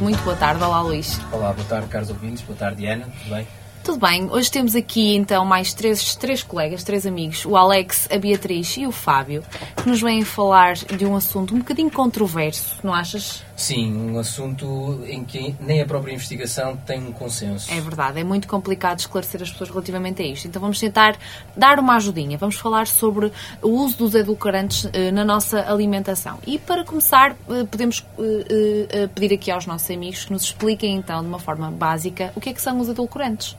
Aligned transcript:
Muito 0.00 0.22
boa 0.22 0.36
tarde. 0.36 0.62
Olá 0.62 0.80
Luís. 0.82 1.20
Olá, 1.30 1.52
boa 1.52 1.66
tarde, 1.68 1.88
caros 1.88 2.08
ouvintes. 2.08 2.42
Boa 2.42 2.58
tarde, 2.58 2.78
Diana. 2.78 3.06
Tudo 3.22 3.34
bem? 3.34 3.46
Tudo 3.82 3.98
bem, 3.98 4.28
hoje 4.30 4.50
temos 4.50 4.76
aqui 4.76 5.16
então 5.16 5.42
mais 5.44 5.72
três, 5.72 6.14
três 6.14 6.42
colegas, 6.42 6.84
três 6.84 7.06
amigos, 7.06 7.46
o 7.46 7.56
Alex, 7.56 8.06
a 8.12 8.18
Beatriz 8.18 8.76
e 8.76 8.86
o 8.86 8.92
Fábio, 8.92 9.42
que 9.74 9.88
nos 9.88 10.02
vêm 10.02 10.22
falar 10.22 10.74
de 10.74 11.06
um 11.06 11.16
assunto 11.16 11.54
um 11.54 11.58
bocadinho 11.58 11.90
controverso, 11.90 12.76
não 12.84 12.92
achas? 12.92 13.42
Sim, 13.60 13.94
um 13.94 14.18
assunto 14.18 15.04
em 15.06 15.22
que 15.22 15.54
nem 15.60 15.82
a 15.82 15.84
própria 15.84 16.14
investigação 16.14 16.78
tem 16.78 16.98
um 17.06 17.12
consenso. 17.12 17.70
É 17.70 17.78
verdade, 17.78 18.18
é 18.18 18.24
muito 18.24 18.48
complicado 18.48 19.00
esclarecer 19.00 19.42
as 19.42 19.50
pessoas 19.50 19.68
relativamente 19.68 20.22
a 20.22 20.24
isto. 20.24 20.48
Então 20.48 20.62
vamos 20.62 20.80
tentar 20.80 21.18
dar 21.54 21.78
uma 21.78 21.96
ajudinha. 21.96 22.38
Vamos 22.38 22.56
falar 22.56 22.86
sobre 22.86 23.30
o 23.60 23.68
uso 23.68 23.98
dos 23.98 24.14
edulcorantes 24.14 24.88
eh, 24.94 25.10
na 25.10 25.26
nossa 25.26 25.70
alimentação. 25.70 26.38
E 26.46 26.58
para 26.58 26.86
começar, 26.86 27.32
eh, 27.50 27.64
podemos 27.70 28.02
eh, 28.18 29.06
pedir 29.14 29.34
aqui 29.34 29.50
aos 29.50 29.66
nossos 29.66 29.90
amigos 29.90 30.24
que 30.24 30.32
nos 30.32 30.44
expliquem 30.44 30.96
então, 30.96 31.20
de 31.20 31.28
uma 31.28 31.38
forma 31.38 31.70
básica, 31.70 32.32
o 32.34 32.40
que 32.40 32.48
é 32.48 32.54
que 32.54 32.62
são 32.62 32.80
os 32.80 32.88
edulcorantes. 32.88 33.58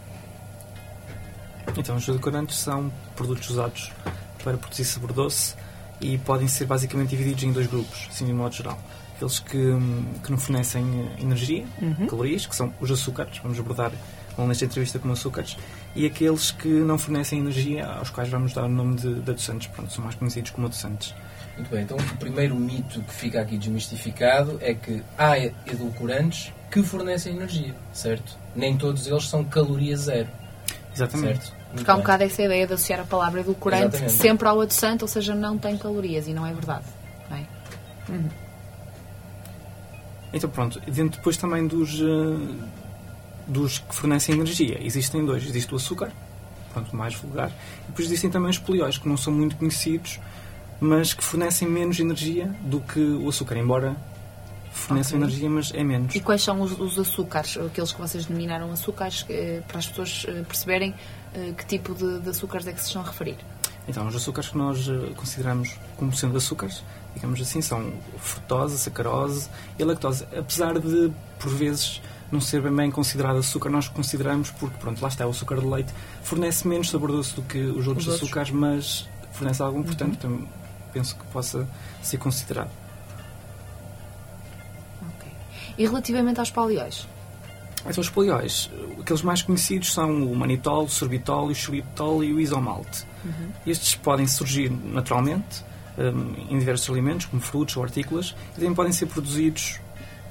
Então, 1.78 1.96
os 1.96 2.08
edulcorantes 2.08 2.58
são 2.58 2.92
produtos 3.16 3.52
usados 3.52 3.92
para 4.44 4.58
produzir 4.58 4.84
sabor 4.84 5.14
doce 5.14 5.54
e 6.02 6.18
podem 6.18 6.48
ser 6.48 6.66
basicamente 6.66 7.10
divididos 7.10 7.44
em 7.44 7.52
dois 7.52 7.68
grupos, 7.68 8.08
assim 8.10 8.26
de 8.26 8.34
modo 8.34 8.56
geral. 8.56 8.80
Aqueles 9.22 9.40
que, 9.40 9.78
que 10.24 10.32
não 10.32 10.38
fornecem 10.40 10.84
eh, 10.84 11.22
energia, 11.22 11.64
calorias, 12.10 12.48
que 12.48 12.56
são 12.56 12.74
os 12.82 12.90
açúcares, 12.90 13.38
vamos 13.38 13.60
abordar 13.60 13.92
desta 14.48 14.66
entrevista 14.66 14.98
como 14.98 15.14
açúcares, 15.14 15.56
e 15.96 16.08
aqueles 16.08 16.50
que 16.50 16.68
não 16.68 16.98
fornecem 16.98 17.38
energia, 17.38 17.86
aos 17.86 18.10
quais 18.10 18.28
vamos 18.30 18.52
dar 18.52 18.64
o 18.64 18.68
nome 18.68 18.96
de, 18.96 19.22
de 19.22 19.30
adoçantes, 19.30 19.68
pronto, 19.68 19.94
são 19.94 20.04
mais 20.04 20.16
conhecidos 20.16 20.50
como 20.50 20.66
adoçantes. 20.66 21.14
Muito 21.56 21.70
bem, 21.70 21.84
então 21.84 21.98
o 21.98 22.18
primeiro 22.18 22.56
mito 22.56 23.00
que 23.04 23.14
fica 23.14 23.42
aqui 23.42 23.60
desmistificado 23.60 24.58
é 24.60 24.74
que 24.74 25.04
há 25.16 25.38
edulcorantes 25.38 26.52
que 26.72 26.82
fornecem 26.82 27.36
energia, 27.36 27.76
certo? 27.94 28.36
Nem 28.56 28.76
todos 28.76 29.06
eles 29.06 29.30
são 29.30 29.44
caloria 29.44 29.96
zero, 29.96 30.30
Exatamente. 30.96 31.44
certo? 31.46 31.62
Porque 31.76 31.92
há 31.92 31.94
um 31.94 32.00
bocado 32.00 32.24
essa 32.24 32.42
ideia 32.42 32.66
de 32.66 32.74
associar 32.74 33.02
a 33.02 33.06
palavra 33.06 33.42
edulcorante 33.42 33.98
Exatamente. 33.98 34.14
sempre 34.14 34.48
ao 34.48 34.60
adoçante, 34.60 35.04
ou 35.04 35.08
seja, 35.08 35.36
não 35.36 35.60
tem 35.60 35.78
calorias, 35.78 36.28
e 36.28 36.34
não 36.34 36.48
é 36.48 36.54
verdade. 36.54 36.86
não 37.30 37.38
é? 37.38 37.46
Então 40.34 40.50
pronto, 40.50 40.80
dentro 40.88 41.18
depois 41.18 41.36
também 41.38 41.68
dos, 41.68 42.00
eh, 42.00 42.66
dos 43.48 43.80
que 43.80 43.94
fornecem 43.94 44.36
energia, 44.36 44.80
existem 44.82 45.26
dois. 45.26 45.44
Existe 45.46 45.74
o 45.74 45.76
açúcar, 45.78 46.12
pronto, 46.74 46.96
mais 46.96 47.16
vulgar, 47.16 47.50
e 47.50 47.88
depois 47.88 48.08
existem 48.08 48.30
também 48.30 48.50
os 48.50 48.58
polióis, 48.58 48.98
que 48.98 49.08
não 49.10 49.18
são 49.18 49.34
muito 49.34 49.56
conhecidos, 49.58 50.20
mas 50.80 51.14
que 51.14 51.24
fornecem 51.24 51.68
menos 51.68 52.00
energia 52.00 52.54
do 52.62 52.80
que 52.80 53.00
o 53.00 53.28
açúcar, 53.28 53.58
embora 53.58 53.96
forneçam 54.72 55.18
Ok. 55.18 55.28
energia, 55.28 55.50
mas 55.50 55.72
é 55.74 55.84
menos. 55.84 56.16
E 56.16 56.22
quais 56.22 56.42
são 56.42 56.62
os, 56.62 56.80
os 56.80 56.98
açúcares, 56.98 57.58
aqueles 57.58 57.92
que 57.92 58.00
vocês 58.00 58.26
denominaram 58.26 58.72
açúcares, 58.72 59.26
eh, 59.30 59.62
para 59.68 59.80
as 59.80 59.88
pessoas 59.88 60.26
eh, 60.28 60.44
perceberem 60.48 60.94
que 61.58 61.66
tipo 61.66 61.96
de, 61.96 62.20
de 62.20 62.30
açúcares 62.30 62.68
é 62.68 62.74
que 62.74 62.82
se 62.82 62.88
estão 62.88 63.02
a 63.02 63.06
referir? 63.06 63.38
Então, 63.88 64.06
os 64.06 64.14
açúcares 64.14 64.50
que 64.50 64.58
nós 64.58 64.86
consideramos 65.16 65.78
como 65.96 66.14
sendo 66.14 66.36
açúcares, 66.38 66.84
digamos 67.16 67.40
assim, 67.42 67.62
são 67.62 67.92
frutose, 68.18 68.78
sacarose 68.78 69.50
e 69.78 69.84
lactose. 69.84 70.26
Apesar 70.38 70.80
de, 70.80 71.12
por 71.40 71.50
vezes, 71.52 72.02
não 72.32 72.40
ser 72.42 72.62
bem, 72.62 72.74
bem 72.74 72.92
considerado 72.92 73.38
açúcar, 73.38 73.70
nós 73.70 73.88
consideramos 73.88 74.50
porque, 74.52 74.78
pronto, 74.78 75.02
lá 75.02 75.08
está, 75.10 75.28
o 75.28 75.32
açúcar 75.32 75.60
de 75.60 75.66
leite 75.66 75.94
fornece 76.24 76.68
menos 76.68 76.90
sabor 76.90 77.12
doce 77.12 77.36
do 77.36 77.42
que 77.44 77.58
os 77.60 77.88
outros 77.88 78.08
Os 78.08 78.14
outros. 78.14 78.24
açúcares, 78.24 78.52
mas 78.52 79.10
fornece 79.34 79.62
algum, 79.62 79.84
portanto, 79.84 80.18
tam- 80.18 80.48
penso 80.94 81.16
que 81.16 81.24
possa 81.26 81.68
ser 82.02 82.18
considerado. 82.18 82.70
Ok. 85.02 85.30
E 85.78 85.86
relativamente 85.86 86.40
aos 86.40 86.52
polióis? 86.52 87.08
Então, 87.86 88.00
os 88.02 88.10
polióis, 88.10 88.70
aqueles 89.00 89.24
mais 89.24 89.42
conhecidos 89.42 89.92
são 89.92 90.24
o 90.32 90.36
manitol, 90.36 90.84
o 90.86 90.90
sorbitol, 90.90 91.48
o 91.48 91.56
xilitol 91.56 92.24
e 92.24 92.32
o 92.32 92.40
isomalte. 92.40 93.06
Estes 93.66 93.96
podem 93.96 94.28
surgir 94.28 94.70
naturalmente 94.70 95.64
em 96.50 96.58
diversos 96.60 96.90
alimentos, 96.90 97.26
como 97.26 97.42
frutos 97.42 97.76
ou 97.78 97.84
hortícolas, 97.84 98.36
e 98.54 98.56
também 98.56 98.74
podem 98.74 98.92
ser 98.92 99.08
produzidos 99.08 99.80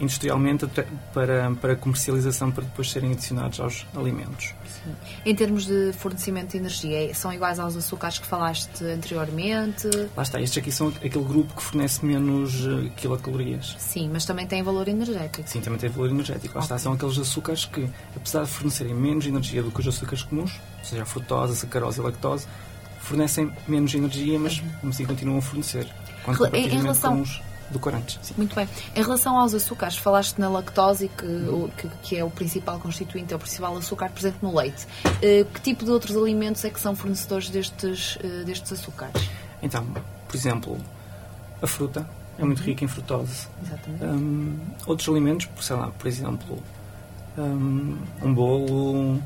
industrialmente 0.00 0.66
para, 1.12 1.52
para 1.60 1.76
comercialização, 1.76 2.50
para 2.50 2.64
depois 2.64 2.90
serem 2.90 3.12
adicionados 3.12 3.60
aos 3.60 3.86
alimentos. 3.94 4.54
Em 5.24 5.34
termos 5.34 5.66
de 5.66 5.92
fornecimento 5.92 6.52
de 6.52 6.56
energia, 6.56 7.14
são 7.14 7.32
iguais 7.32 7.58
aos 7.58 7.76
açúcares 7.76 8.18
que 8.18 8.26
falaste 8.26 8.82
anteriormente? 8.82 9.88
Lá 10.16 10.22
está, 10.22 10.40
estes 10.40 10.58
aqui 10.58 10.72
são 10.72 10.88
aquele 10.88 11.24
grupo 11.24 11.54
que 11.54 11.62
fornece 11.62 12.04
menos 12.04 12.66
eh, 12.66 12.90
quilocalorias. 12.96 13.76
Sim, 13.78 14.08
mas 14.10 14.24
também 14.24 14.46
têm 14.46 14.62
valor 14.62 14.88
energético. 14.88 15.46
Sim, 15.46 15.60
também 15.60 15.78
tem 15.78 15.90
valor 15.90 16.08
energético. 16.08 16.56
Lá 16.56 16.62
está, 16.62 16.78
são 16.78 16.94
aqueles 16.94 17.18
açúcares 17.18 17.66
que, 17.66 17.86
apesar 18.16 18.44
de 18.44 18.50
fornecerem 18.50 18.94
menos 18.94 19.26
energia 19.26 19.62
do 19.62 19.70
que 19.70 19.80
os 19.80 19.86
açúcares 19.86 20.22
comuns, 20.22 20.58
ou 20.78 20.84
seja, 20.84 21.02
a 21.02 21.06
frutose, 21.06 21.52
a 21.52 21.56
sacarose 21.56 21.98
e 21.98 22.00
a 22.00 22.04
lactose, 22.04 22.46
fornecem 23.00 23.52
menos 23.66 23.92
energia, 23.94 24.38
mas 24.38 24.62
assim 24.88 25.04
continuam 25.04 25.38
a 25.38 25.42
fornecer. 25.42 25.86
Em- 26.54 26.66
em 26.66 26.80
relação- 26.80 27.24
edulcorantes. 27.70 28.18
Sim. 28.22 28.34
Muito 28.36 28.54
bem. 28.56 28.68
Em 28.96 29.00
relação 29.02 29.38
aos 29.38 29.54
açúcares, 29.54 29.96
falaste 29.96 30.38
na 30.38 30.48
lactose, 30.48 31.08
que, 31.08 31.26
que, 31.76 31.88
que 32.02 32.16
é 32.16 32.24
o 32.24 32.30
principal 32.30 32.80
constituinte, 32.80 33.32
é 33.32 33.36
o 33.36 33.38
principal 33.38 33.76
açúcar 33.76 34.10
presente 34.10 34.38
no 34.42 34.54
leite. 34.56 34.86
Eh, 35.22 35.44
que 35.54 35.60
tipo 35.60 35.84
de 35.84 35.90
outros 35.92 36.16
alimentos 36.16 36.64
é 36.64 36.70
que 36.70 36.80
são 36.80 36.96
fornecedores 36.96 37.48
destes, 37.48 38.18
eh, 38.24 38.42
destes 38.44 38.72
açúcares? 38.72 39.28
Então, 39.62 39.86
por 40.26 40.36
exemplo, 40.36 40.78
a 41.62 41.66
fruta 41.68 42.08
é 42.38 42.44
muito 42.44 42.60
rica 42.60 42.84
em 42.84 42.88
frutose. 42.88 43.46
Exatamente. 43.64 44.04
Hum, 44.04 44.58
outros 44.86 45.08
alimentos, 45.08 45.48
sei 45.60 45.76
lá, 45.76 45.92
por 45.96 46.08
exemplo, 46.08 46.58
hum, 47.38 47.96
um 48.20 48.34
bolo, 48.34 49.22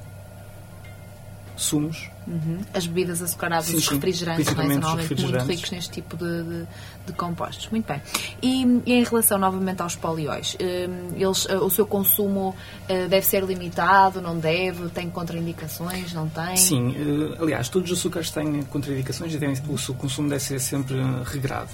sumos, 1.57 2.11
Uhum. 2.27 2.61
As 2.73 2.87
bebidas 2.87 3.21
açucaradas, 3.21 3.67
Sim, 3.67 3.77
os 3.77 3.85
sim. 3.85 3.97
refrigerantes, 3.97 4.49
é? 4.49 4.51
os 4.51 4.57
normalmente 4.57 4.83
muito 4.87 4.97
refrigerantes. 5.11 5.47
ricos 5.57 5.71
neste 5.73 5.91
tipo 5.91 6.17
de, 6.17 6.43
de- 6.43 6.67
de 7.07 7.13
compostos. 7.13 7.69
Muito 7.71 7.87
bem. 7.87 8.01
E, 8.41 8.63
e 8.87 8.95
em 8.95 9.05
relação 9.05 9.37
novamente 9.37 9.83
aos 9.83 9.95
polióis, 9.95 10.57
hum, 10.59 11.11
eles, 11.17 11.47
eh, 11.51 11.57
o 11.59 11.69
seu 11.69 11.85
consumo 11.87 12.57
eh, 12.89 13.09
deve 13.09 13.27
ser 13.27 13.45
limitado, 13.45 14.23
não 14.23 14.39
deve? 14.39 14.89
Tem 14.89 15.11
contraindicações, 15.11 16.15
não 16.15 16.27
tem? 16.27 16.57
Sim, 16.57 16.97
eh, 16.97 17.43
aliás, 17.43 17.69
todos 17.69 17.91
os 17.91 17.99
açúcares 17.99 18.31
têm 18.31 18.63
contraindicações 18.63 19.35
e 19.35 19.39
o 19.69 19.77
seu 19.77 19.95
consumo 19.95 20.31
deve 20.31 20.43
ser 20.43 20.59
sempre 20.61 20.97
regrado. 21.27 21.73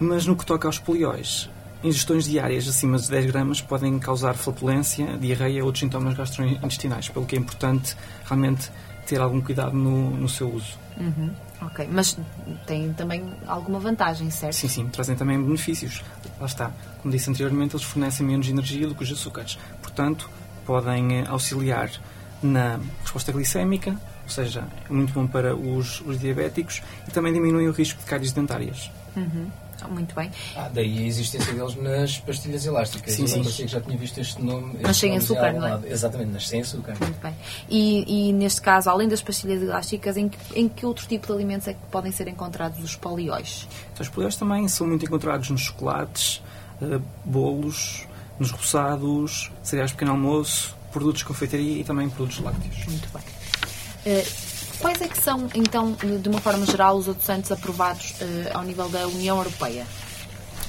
Mas 0.00 0.26
no 0.26 0.34
que 0.34 0.44
toca 0.44 0.66
aos 0.66 0.80
polióis, 0.80 1.48
ingestões 1.84 2.24
diárias 2.24 2.66
acima 2.66 2.98
de 2.98 3.08
10 3.08 3.26
gramas 3.26 3.60
podem 3.60 3.96
causar 4.00 4.34
flatulência, 4.34 5.16
diarreia 5.16 5.60
ou 5.62 5.66
outros 5.66 5.78
sintomas 5.80 6.14
gastrointestinais, 6.14 7.08
pelo 7.08 7.24
que 7.24 7.36
é 7.36 7.38
importante 7.38 7.96
realmente 8.24 8.68
ter 9.06 9.20
algum 9.20 9.40
cuidado 9.40 9.76
no, 9.76 10.10
no 10.10 10.28
seu 10.28 10.48
uso. 10.52 10.78
Uhum. 10.98 11.30
Ok, 11.62 11.88
mas 11.90 12.16
tem 12.66 12.92
também 12.94 13.24
alguma 13.46 13.78
vantagem, 13.78 14.30
certo? 14.30 14.54
Sim, 14.54 14.68
sim, 14.68 14.88
trazem 14.88 15.14
também 15.14 15.42
benefícios. 15.42 16.02
Lá 16.38 16.46
está. 16.46 16.70
Como 17.02 17.12
disse 17.12 17.28
anteriormente, 17.28 17.74
eles 17.74 17.84
fornecem 17.84 18.26
menos 18.26 18.48
energia 18.48 18.86
do 18.86 18.94
que 18.94 19.02
os 19.02 19.12
açúcares. 19.12 19.58
Portanto, 19.82 20.30
podem 20.64 21.18
eh, 21.18 21.24
auxiliar 21.28 21.90
na 22.42 22.80
resposta 23.02 23.32
glicémica, 23.32 23.90
ou 24.24 24.30
seja, 24.30 24.64
é 24.88 24.92
muito 24.92 25.12
bom 25.12 25.26
para 25.26 25.54
os, 25.54 26.00
os 26.02 26.18
diabéticos 26.18 26.82
e 27.06 27.10
também 27.10 27.32
diminuem 27.32 27.68
o 27.68 27.72
risco 27.72 28.00
de 28.00 28.06
cáries 28.06 28.32
dentárias. 28.32 28.90
Uhum. 29.16 29.50
Ah, 29.82 29.88
Muito 29.88 30.14
bem. 30.14 30.30
Ah, 30.56 30.70
daí 30.72 30.98
a 30.98 31.06
existência 31.06 31.52
deles 31.52 31.74
nas 31.76 32.18
pastilhas 32.18 32.64
elásticas. 32.66 33.14
Sim, 33.14 33.22
Eu 33.22 33.44
sim. 33.44 33.66
que 33.66 33.68
já 33.68 33.80
tinha 33.80 33.96
visto 33.96 34.18
este 34.18 34.42
nome. 34.42 34.74
Mas 34.82 34.90
este 34.92 35.00
sem 35.00 35.10
nome 35.10 35.20
já 35.20 35.24
açúcar, 35.24 35.52
não 35.52 35.66
é? 35.66 35.70
lado. 35.70 35.86
Exatamente, 35.86 36.30
mas 36.32 36.48
sem 36.48 36.60
açúcar. 36.60 36.96
Muito 37.00 37.20
bem. 37.22 37.34
E, 37.68 38.28
e 38.28 38.32
neste 38.32 38.60
caso, 38.60 38.90
além 38.90 39.08
das 39.08 39.22
pastilhas 39.22 39.62
elásticas, 39.62 40.16
em 40.16 40.28
que, 40.28 40.38
em 40.54 40.68
que 40.68 40.84
outro 40.86 41.06
tipo 41.06 41.26
de 41.26 41.32
alimentos 41.32 41.68
é 41.68 41.74
que 41.74 41.80
podem 41.90 42.12
ser 42.12 42.28
encontrados 42.28 42.82
os 42.82 42.96
polióis? 42.96 43.66
Então, 43.92 44.02
os 44.02 44.08
polióis 44.08 44.36
também 44.36 44.66
são 44.68 44.86
muito 44.86 45.04
encontrados 45.04 45.48
nos 45.50 45.62
chocolates, 45.62 46.42
eh, 46.82 47.00
bolos, 47.24 48.06
nos 48.38 48.50
roçados, 48.50 49.50
cereais 49.62 49.90
de 49.90 49.96
pequeno 49.96 50.12
almoço, 50.12 50.74
produtos 50.92 51.20
de 51.20 51.24
confeitaria 51.26 51.80
e 51.80 51.84
também 51.84 52.08
produtos 52.08 52.40
lácteos. 52.40 52.86
Muito 52.86 53.08
bem. 53.12 53.22
Eh, 54.06 54.24
quais 54.80 55.00
é 55.00 55.08
que 55.08 55.20
são, 55.20 55.48
então, 55.54 55.92
de 55.92 56.28
uma 56.28 56.40
forma 56.40 56.66
geral, 56.66 56.96
os 56.96 57.08
adoçantes 57.08 57.52
aprovados 57.52 58.14
eh, 58.20 58.50
ao 58.52 58.62
nível 58.62 58.88
da 58.88 59.06
União 59.06 59.36
Europeia? 59.36 59.86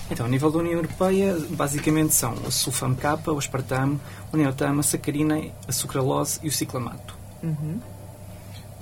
Então, 0.09 0.25
a 0.25 0.29
nível 0.29 0.51
da 0.51 0.59
União 0.59 0.73
Europeia, 0.73 1.37
basicamente 1.49 2.13
são 2.13 2.33
o 2.33 2.51
sulfame 2.51 2.95
K, 2.97 3.17
o 3.27 3.37
aspartame, 3.37 3.99
o 4.31 4.37
neotama, 4.37 4.81
a 4.81 4.83
sacarina, 4.83 5.41
a 5.67 5.71
sucralose 5.71 6.39
e 6.43 6.49
o 6.49 6.51
ciclamato. 6.51 7.15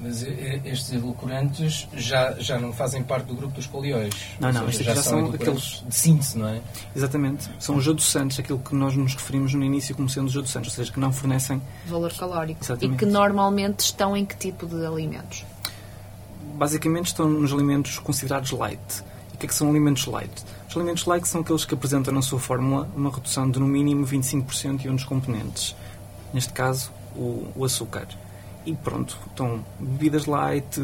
Mas 0.01 0.23
estes 0.23 0.93
edulcorantes 0.93 1.87
já, 1.93 2.33
já 2.39 2.57
não 2.57 2.71
fazem 2.71 3.03
parte 3.03 3.25
do 3.25 3.35
grupo 3.35 3.53
dos 3.53 3.67
polióis. 3.67 4.13
Não, 4.39 4.51
não, 4.51 4.61
seja, 4.61 4.69
estes 4.69 4.85
já 4.85 4.95
já 4.95 5.03
são 5.03 5.19
edulcorantes 5.19 5.83
de 5.85 5.95
síntese, 5.95 6.37
não 6.37 6.47
é? 6.47 6.61
Exatamente. 6.95 7.49
São 7.59 7.75
os 7.75 7.87
adoçantes, 7.87 8.39
aquilo 8.39 8.59
que 8.59 8.73
nós 8.73 8.95
nos 8.95 9.13
referimos 9.13 9.53
no 9.53 9.63
início 9.63 9.95
como 9.95 10.09
sendo 10.09 10.27
os 10.27 10.37
adoçantes, 10.37 10.71
ou 10.71 10.75
seja, 10.75 10.91
que 10.91 10.99
não 10.99 11.11
fornecem, 11.11 11.61
Valor 11.87 12.13
calórico. 12.13 12.63
Exatamente. 12.63 12.95
E 12.95 12.97
que 12.97 13.05
normalmente 13.05 13.81
estão 13.81 14.15
em 14.15 14.25
que 14.25 14.35
tipo 14.35 14.65
de 14.65 14.85
alimentos? 14.85 15.43
basicamente 16.59 17.07
estão 17.07 17.27
nos 17.29 17.53
alimentos 17.53 17.97
considerados 17.99 18.51
light. 18.51 19.03
E 19.31 19.35
o 19.35 19.37
que 19.39 19.45
é 19.45 19.49
que 19.49 19.55
são 19.55 19.69
alimentos 19.69 20.05
light? 20.05 20.43
Os 20.67 20.75
alimentos 20.75 21.05
light 21.05 21.25
são 21.25 21.41
aqueles 21.41 21.63
que 21.63 21.73
apresentam 21.73 22.13
na 22.13 22.21
sua 22.21 22.37
fórmula 22.37 22.87
uma 22.95 23.09
redução 23.09 23.49
de 23.49 23.57
no 23.59 23.65
mínimo 23.65 24.05
25% 24.05 24.77
de 24.77 24.89
um 24.89 24.95
dos 24.95 25.05
componentes. 25.05 25.75
Neste 26.33 26.51
caso, 26.51 26.91
o, 27.15 27.47
o 27.55 27.65
açúcar. 27.65 28.07
E 28.65 28.75
pronto, 28.75 29.17
estão 29.27 29.63
bebidas 29.79 30.25
light, 30.25 30.79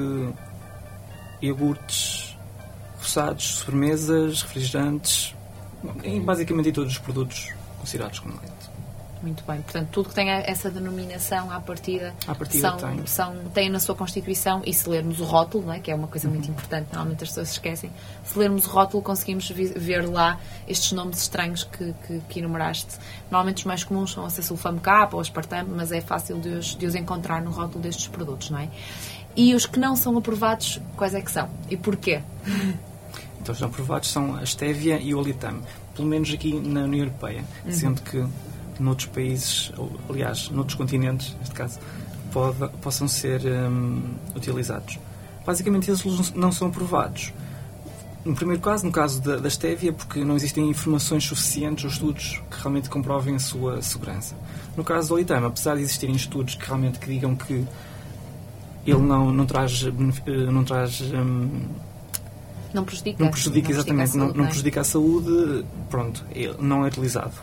iogurtes, 1.42 2.38
roçados, 2.98 3.58
sobremesas, 3.58 4.42
refrigerantes, 4.42 5.36
e 6.04 6.20
basicamente 6.20 6.72
todos 6.72 6.94
os 6.94 7.00
produtos 7.00 7.54
considerados 7.80 8.20
como 8.20 8.36
light. 8.36 8.55
Muito 9.26 9.44
bem. 9.44 9.60
Portanto, 9.64 9.88
tudo 9.92 10.10
que 10.10 10.14
tenha 10.16 10.34
essa 10.46 10.70
denominação 10.70 11.50
à 11.50 11.60
partida, 11.60 12.14
À 12.28 12.36
partida 12.36 12.70
são, 12.70 12.78
tem. 12.78 13.08
são, 13.08 13.36
tem 13.56 13.70
na 13.72 13.80
sua 13.80 13.96
Constituição 13.96 14.62
e 14.64 14.72
se 14.72 14.88
lermos 14.88 15.20
o 15.20 15.24
rótulo, 15.24 15.66
não 15.66 15.74
é? 15.74 15.80
que 15.80 15.90
é 15.90 15.96
uma 15.96 16.08
coisa 16.08 16.28
Uhum. 16.28 16.36
muito 16.36 16.52
importante, 16.52 16.90
normalmente 16.92 17.24
as 17.24 17.30
pessoas 17.30 17.48
se 17.48 17.54
esquecem, 17.56 17.92
se 18.24 18.38
lermos 18.38 18.68
o 18.68 18.70
rótulo 18.70 19.02
conseguimos 19.02 19.50
ver 19.50 20.08
lá 20.08 20.40
estes 20.68 20.92
nomes 20.92 21.18
estranhos 21.24 21.64
que, 21.64 21.92
que, 22.06 22.22
que 22.30 22.40
enumeraste. 22.40 22.98
Normalmente 23.32 23.58
os 23.58 23.64
mais 23.64 23.84
comuns 23.84 24.12
são 24.12 24.26
a 24.26 24.30
sulfame 24.30 24.80
K 24.80 25.10
ou 25.14 25.20
aspartame, 25.20 25.72
mas 25.76 25.92
é 25.92 26.02
fácil 26.02 26.38
de 26.40 26.50
os, 26.50 26.76
de 26.76 26.86
os 26.86 26.94
encontrar 26.94 27.42
no 27.42 27.50
rótulo 27.50 27.82
destes 27.82 28.08
produtos, 28.08 28.52
não 28.52 28.60
é? 28.60 28.70
E 29.36 29.56
os 29.56 29.66
que 29.66 29.80
não 29.80 29.96
são 29.96 30.16
aprovados, 30.20 30.80
quais 30.96 31.16
é 31.16 31.22
que 31.22 31.32
são? 31.32 31.50
E 31.68 31.76
porquê? 31.76 32.22
Então, 33.42 33.54
os 33.54 33.60
não 33.60 33.68
aprovados 33.70 34.10
são 34.12 34.36
a 34.36 34.44
estévia 34.44 35.00
e 35.00 35.14
o 35.14 35.20
alitame, 35.20 35.62
pelo 35.96 36.08
menos 36.08 36.32
aqui 36.32 36.54
na 36.54 36.82
União 36.84 37.06
Europeia, 37.06 37.44
sendo 37.70 38.02
que 38.02 38.26
noutros 38.82 39.08
países, 39.08 39.72
ou, 39.78 39.92
aliás, 40.10 40.50
noutros 40.50 40.76
continentes, 40.76 41.36
neste 41.40 41.54
caso, 41.56 41.80
pode- 42.32 42.68
possam 42.82 43.08
ser 43.08 43.42
hum, 43.46 44.02
utilizados. 44.36 45.00
Basicamente, 45.46 45.90
eles 45.90 46.34
não 46.34 46.52
são 46.52 46.68
aprovados. 46.70 47.32
No 48.26 48.34
primeiro 48.34 48.60
caso, 48.62 48.84
no 48.84 48.92
caso 48.92 49.22
da, 49.22 49.38
da 49.38 49.48
estévia, 49.48 49.94
porque 49.94 50.24
não 50.26 50.36
existem 50.36 50.68
informações 50.68 51.24
suficientes 51.26 51.84
ou 51.86 51.92
estudos 51.92 52.42
que 52.50 52.60
realmente 52.60 52.90
comprovem 52.90 53.36
a 53.36 53.40
sua 53.40 53.82
segurança. 53.84 54.36
No 54.76 54.84
caso 54.84 55.10
do 55.10 55.16
alitame, 55.16 55.46
apesar 55.46 55.76
de 55.76 55.84
existirem 55.84 56.16
estudos 56.16 56.56
que 56.56 56.66
realmente 56.66 56.98
que 56.98 57.06
digam 57.06 57.36
que 57.36 57.64
ele 58.86 59.00
não, 59.02 59.32
não 59.32 59.46
traz, 59.46 59.84
eh, 59.84 60.52
não 60.52 60.64
traz 60.64 61.02
hum, 61.02 61.50
Não 62.74 62.84
prejudica? 62.84 63.24
não 63.24 63.30
prejudica 63.32 63.68
a 63.68 63.72
exatamente, 63.72 64.18
não, 64.18 64.26
saúde, 64.26 64.38
não 64.40 64.46
é? 64.46 64.48
prejudica 64.48 64.82
a 64.82 64.84
saúde, 64.84 65.66
pronto, 65.92 66.26
ele 66.32 66.56
não 66.60 66.84
é 66.84 66.88
utilizado. 66.88 67.34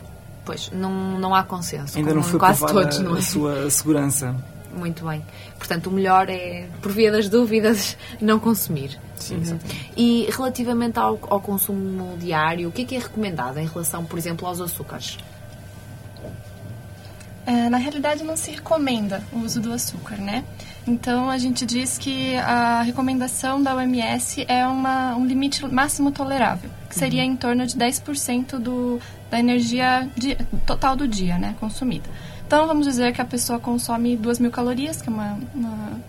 Pois, 0.45 0.69
não, 0.73 1.19
não 1.19 1.33
há 1.33 1.43
consenso. 1.43 1.97
Ainda 1.97 2.13
não 2.13 2.23
foi 2.23 2.39
quase 2.39 2.65
todos, 2.65 2.99
não 2.99 3.15
é? 3.15 3.19
a 3.19 3.21
sua 3.21 3.69
segurança. 3.69 4.35
Muito 4.75 5.05
bem. 5.05 5.23
Portanto, 5.57 5.87
o 5.87 5.91
melhor 5.91 6.29
é, 6.29 6.67
por 6.81 6.91
via 6.91 7.11
das 7.11 7.29
dúvidas, 7.29 7.95
não 8.19 8.39
consumir. 8.39 8.99
Sim, 9.15 9.37
Uhum. 9.37 9.59
E 9.95 10.27
relativamente 10.31 10.99
ao, 10.99 11.17
ao 11.29 11.39
consumo 11.39 12.17
diário, 12.17 12.67
o 12.67 12.71
que 12.71 12.81
é 12.81 12.85
que 12.85 12.95
é 12.95 12.99
recomendado 12.99 13.57
em 13.57 13.65
relação, 13.65 14.03
por 14.03 14.19
exemplo, 14.19 14.45
aos 14.45 14.59
açúcares? 14.59 15.17
É, 17.45 17.69
na 17.69 17.77
realidade, 17.77 18.23
não 18.23 18.35
se 18.35 18.51
recomenda 18.51 19.21
o 19.31 19.39
uso 19.39 19.61
do 19.61 19.71
açúcar, 19.71 20.17
né? 20.17 20.43
Então, 20.87 21.29
a 21.29 21.37
gente 21.37 21.65
diz 21.65 21.97
que 21.97 22.35
a 22.37 22.81
recomendação 22.81 23.61
da 23.61 23.75
OMS 23.75 24.45
é 24.47 24.65
uma, 24.65 25.15
um 25.15 25.25
limite 25.25 25.65
máximo 25.65 26.11
tolerável, 26.11 26.69
que 26.89 26.95
seria 26.95 27.23
em 27.23 27.35
torno 27.35 27.65
de 27.65 27.77
10% 27.77 28.59
do, 28.59 28.99
da 29.33 29.39
energia 29.39 30.07
di- 30.15 30.37
total 30.63 30.95
do 30.95 31.07
dia, 31.07 31.39
né, 31.39 31.55
consumida. 31.59 32.07
Então, 32.45 32.67
vamos 32.67 32.85
dizer 32.85 33.11
que 33.13 33.19
a 33.19 33.25
pessoa 33.25 33.57
consome 33.59 34.15
2 34.15 34.37
mil 34.37 34.51
calorias, 34.51 35.01
que 35.01 35.09
é 35.09 35.11
uma 35.11 35.39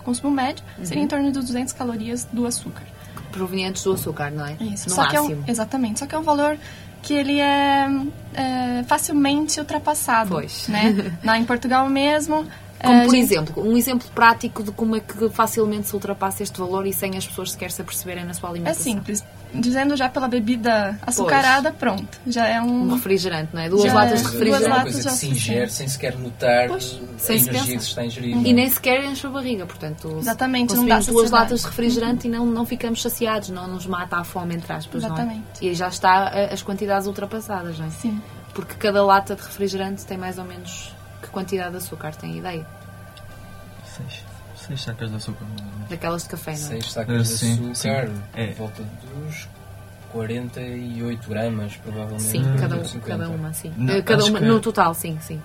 consumo 0.03 0.31
médio, 0.31 0.63
seria 0.83 1.01
em 1.01 1.07
torno 1.07 1.25
de 1.31 1.39
200 1.39 1.73
calorias 1.73 2.27
do 2.31 2.45
açúcar. 2.45 2.83
Provenientes 3.31 3.83
do 3.83 3.93
açúcar, 3.93 4.29
não 4.29 4.45
é? 4.45 4.53
Isso. 4.61 4.89
No 4.89 4.95
só 4.95 5.07
que 5.07 5.15
é 5.15 5.21
um, 5.21 5.23
máximo. 5.23 5.43
exatamente. 5.47 5.99
Só 5.99 6.05
que 6.05 6.13
é 6.13 6.19
um 6.19 6.21
valor 6.21 6.55
que 7.01 7.15
ele 7.15 7.39
é, 7.39 7.87
é, 8.35 8.83
facilmente 8.87 9.59
ultrapassado. 9.59 10.29
Pois. 10.29 10.67
Né? 10.67 11.13
Na, 11.23 11.35
em 11.39 11.45
Portugal 11.45 11.89
mesmo. 11.89 12.45
Como 12.79 12.93
é, 12.93 13.01
a 13.01 13.05
por 13.05 13.15
exemplo, 13.15 13.67
um 13.67 13.75
exemplo 13.75 14.07
prático 14.13 14.61
de 14.61 14.71
como 14.71 14.95
é 14.95 14.99
que 14.99 15.27
facilmente 15.29 15.87
se 15.87 15.95
ultrapassa 15.95 16.43
este 16.43 16.59
valor 16.59 16.85
e 16.85 16.93
sem 16.93 17.17
as 17.17 17.25
pessoas 17.25 17.53
sequer 17.53 17.71
se 17.71 17.81
aperceberem 17.81 18.23
na 18.23 18.35
sua 18.35 18.49
É 18.49 18.51
alimentação. 18.51 18.83
simples. 18.83 19.23
Dizendo 19.61 19.95
já 19.95 20.09
pela 20.09 20.27
bebida 20.27 20.97
açucarada, 21.01 21.71
pronto. 21.71 22.19
Já 22.27 22.47
é 22.47 22.61
Um 22.61 22.83
um. 22.89 22.93
refrigerante, 22.93 23.49
não 23.53 23.61
é? 23.61 23.69
Duas 23.69 23.83
Já 23.83 23.93
latas 23.93 24.11
é. 24.11 24.15
de 24.15 24.21
Duas 24.23 24.33
É 24.33 24.37
refrigerante. 24.37 24.65
uma 24.67 24.77
latas 24.77 25.05
que 25.05 25.11
se 25.11 25.27
ingere 25.29 25.69
sem 25.71 25.87
sequer 25.87 26.17
notar 26.17 26.67
Pois, 26.67 26.99
a 27.29 27.33
energia 27.33 27.77
que 27.77 27.83
se 27.83 27.89
está 27.89 28.01
a 28.01 28.05
ingerir. 28.05 28.35
E 28.47 28.53
nem 28.53 28.69
sequer 28.69 29.03
enche 29.05 29.25
a 29.27 29.29
barriga, 29.29 29.65
portanto, 29.65 30.15
Exatamente, 30.19 30.75
não 30.75 30.85
dá 30.85 30.99
duas 30.99 31.31
latas 31.31 31.61
de 31.61 31.67
refrigerante 31.67 32.27
e 32.27 32.29
não, 32.29 32.45
não 32.45 32.65
ficamos 32.65 33.01
saciados, 33.01 33.49
não 33.49 33.67
nos 33.67 33.85
mata 33.85 34.17
a 34.17 34.23
fome, 34.23 34.55
entre 34.55 34.71
aspas, 34.73 35.01
não 35.03 35.09
é? 35.09 35.13
Exatamente. 35.13 35.45
E 35.61 35.69
aí 35.69 35.75
já 35.75 35.87
está 35.87 36.11
a- 36.27 36.53
as 36.53 36.61
quantidades 36.61 37.07
ultrapassadas, 37.07 37.79
não 37.79 37.87
é? 37.87 37.89
Sim. 37.89 38.21
Porque 38.53 38.75
cada 38.75 39.03
lata 39.03 39.35
de 39.35 39.41
refrigerante 39.41 40.05
tem 40.05 40.17
mais 40.17 40.37
ou 40.37 40.45
menos 40.45 40.93
que 41.21 41.27
quantidade 41.29 41.71
de 41.71 41.77
açúcar, 41.77 42.15
tem 42.15 42.37
ideia? 42.37 42.65
Seis. 43.95 44.23
Seis 44.67 44.81
sacas 44.83 45.09
de 45.09 45.15
açúcar. 45.17 45.45
menos. 45.45 45.89
Daquelas 45.89 46.23
de 46.23 46.29
café, 46.29 46.51
não 46.51 46.57
é? 46.57 46.61
Seis 46.61 46.91
sacas 46.91 47.27
de 47.29 47.37
Sim, 47.37 47.53
açúcar, 47.71 48.07
sim. 48.07 48.21
É. 48.33 48.47
por 48.47 48.55
volta 48.55 48.83
dos 48.83 49.47
48 50.11 51.29
gramas, 51.29 51.75
provavelmente. 51.77 52.23
Sim, 52.23 52.43
cada, 52.59 52.75
um, 52.77 52.85
50. 52.85 53.07
cada 53.17 53.29
uma, 53.29 53.53
sim. 53.53 53.73
Não, 53.77 53.93
Eh, 53.93 54.01
cada 54.01 54.25
uma, 54.25 54.39
que- 54.39 54.45
no 54.45 54.59
total, 54.59 54.93
sim, 54.93 55.17
sim. 55.21 55.41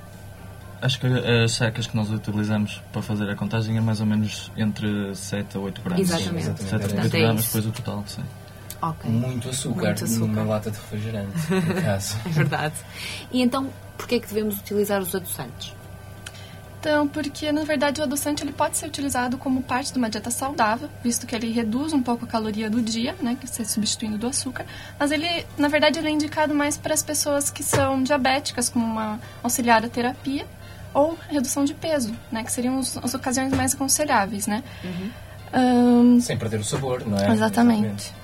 Acho 0.82 0.98
que 0.98 1.06
as 1.06 1.52
sacas 1.52 1.86
que 1.86 1.94
nós 1.94 2.10
utilizamos 2.10 2.80
para 2.90 3.02
fazer 3.02 3.28
a 3.28 3.36
contagem 3.36 3.76
é 3.76 3.80
mais 3.82 4.00
ou 4.00 4.06
menos 4.06 4.50
entre 4.56 5.14
7 5.14 5.56
a 5.56 5.60
8 5.60 5.82
gramas. 5.82 6.00
Exatamente. 6.00 6.44
Sim, 6.46 6.54
7 6.56 6.72
a 6.72 6.76
8 6.76 6.88
Portanto, 6.94 7.14
é 7.14 7.20
gramas, 7.20 7.40
isso. 7.44 7.48
depois 7.48 7.66
o 7.66 7.72
total, 7.72 8.04
sim. 8.06 8.22
Ok. 8.80 9.10
Muito 9.10 9.48
açúcar, 9.50 9.82
Muito 9.88 10.04
açúcar. 10.04 10.26
numa 10.26 10.42
lata 10.44 10.70
de 10.70 10.76
refrigerante, 10.78 11.46
por 11.46 11.78
acaso. 11.78 12.16
É 12.24 12.28
verdade. 12.30 12.74
E 13.30 13.42
então, 13.42 13.68
porquê 13.98 14.14
é 14.14 14.20
que 14.20 14.28
devemos 14.28 14.58
utilizar 14.58 15.02
os 15.02 15.14
adoçantes? 15.14 15.74
Então, 16.80 17.06
porque 17.06 17.52
na 17.52 17.62
verdade 17.62 18.00
o 18.00 18.04
adoçante 18.04 18.42
ele 18.42 18.52
pode 18.52 18.78
ser 18.78 18.86
utilizado 18.86 19.36
como 19.36 19.62
parte 19.62 19.92
de 19.92 19.98
uma 19.98 20.08
dieta 20.08 20.30
saudável, 20.30 20.88
visto 21.04 21.26
que 21.26 21.34
ele 21.36 21.52
reduz 21.52 21.92
um 21.92 22.02
pouco 22.02 22.24
a 22.24 22.28
caloria 22.28 22.70
do 22.70 22.80
dia, 22.80 23.14
né, 23.20 23.36
que 23.38 23.46
você 23.46 23.66
substituindo 23.66 24.16
do 24.16 24.26
açúcar. 24.26 24.64
Mas 24.98 25.10
ele, 25.10 25.28
na 25.58 25.68
verdade, 25.68 25.98
ele 25.98 26.08
é 26.08 26.10
indicado 26.10 26.54
mais 26.54 26.78
para 26.78 26.94
as 26.94 27.02
pessoas 27.02 27.50
que 27.50 27.62
são 27.62 28.02
diabéticas, 28.02 28.70
como 28.70 28.82
uma 28.86 29.20
auxiliar 29.42 29.84
à 29.84 29.90
terapia, 29.90 30.46
ou 30.94 31.18
redução 31.28 31.66
de 31.66 31.74
peso, 31.74 32.14
né, 32.32 32.42
que 32.42 32.50
seriam 32.50 32.78
os- 32.78 32.96
as 32.96 33.12
ocasiões 33.12 33.52
mais 33.52 33.74
aconselháveis, 33.74 34.46
né. 34.46 34.64
Ahn, 35.52 36.18
Sem 36.20 36.38
perder 36.38 36.60
o 36.60 36.64
sabor, 36.64 37.06
não 37.06 37.18
é? 37.18 37.30
exatamente. 37.30 38.14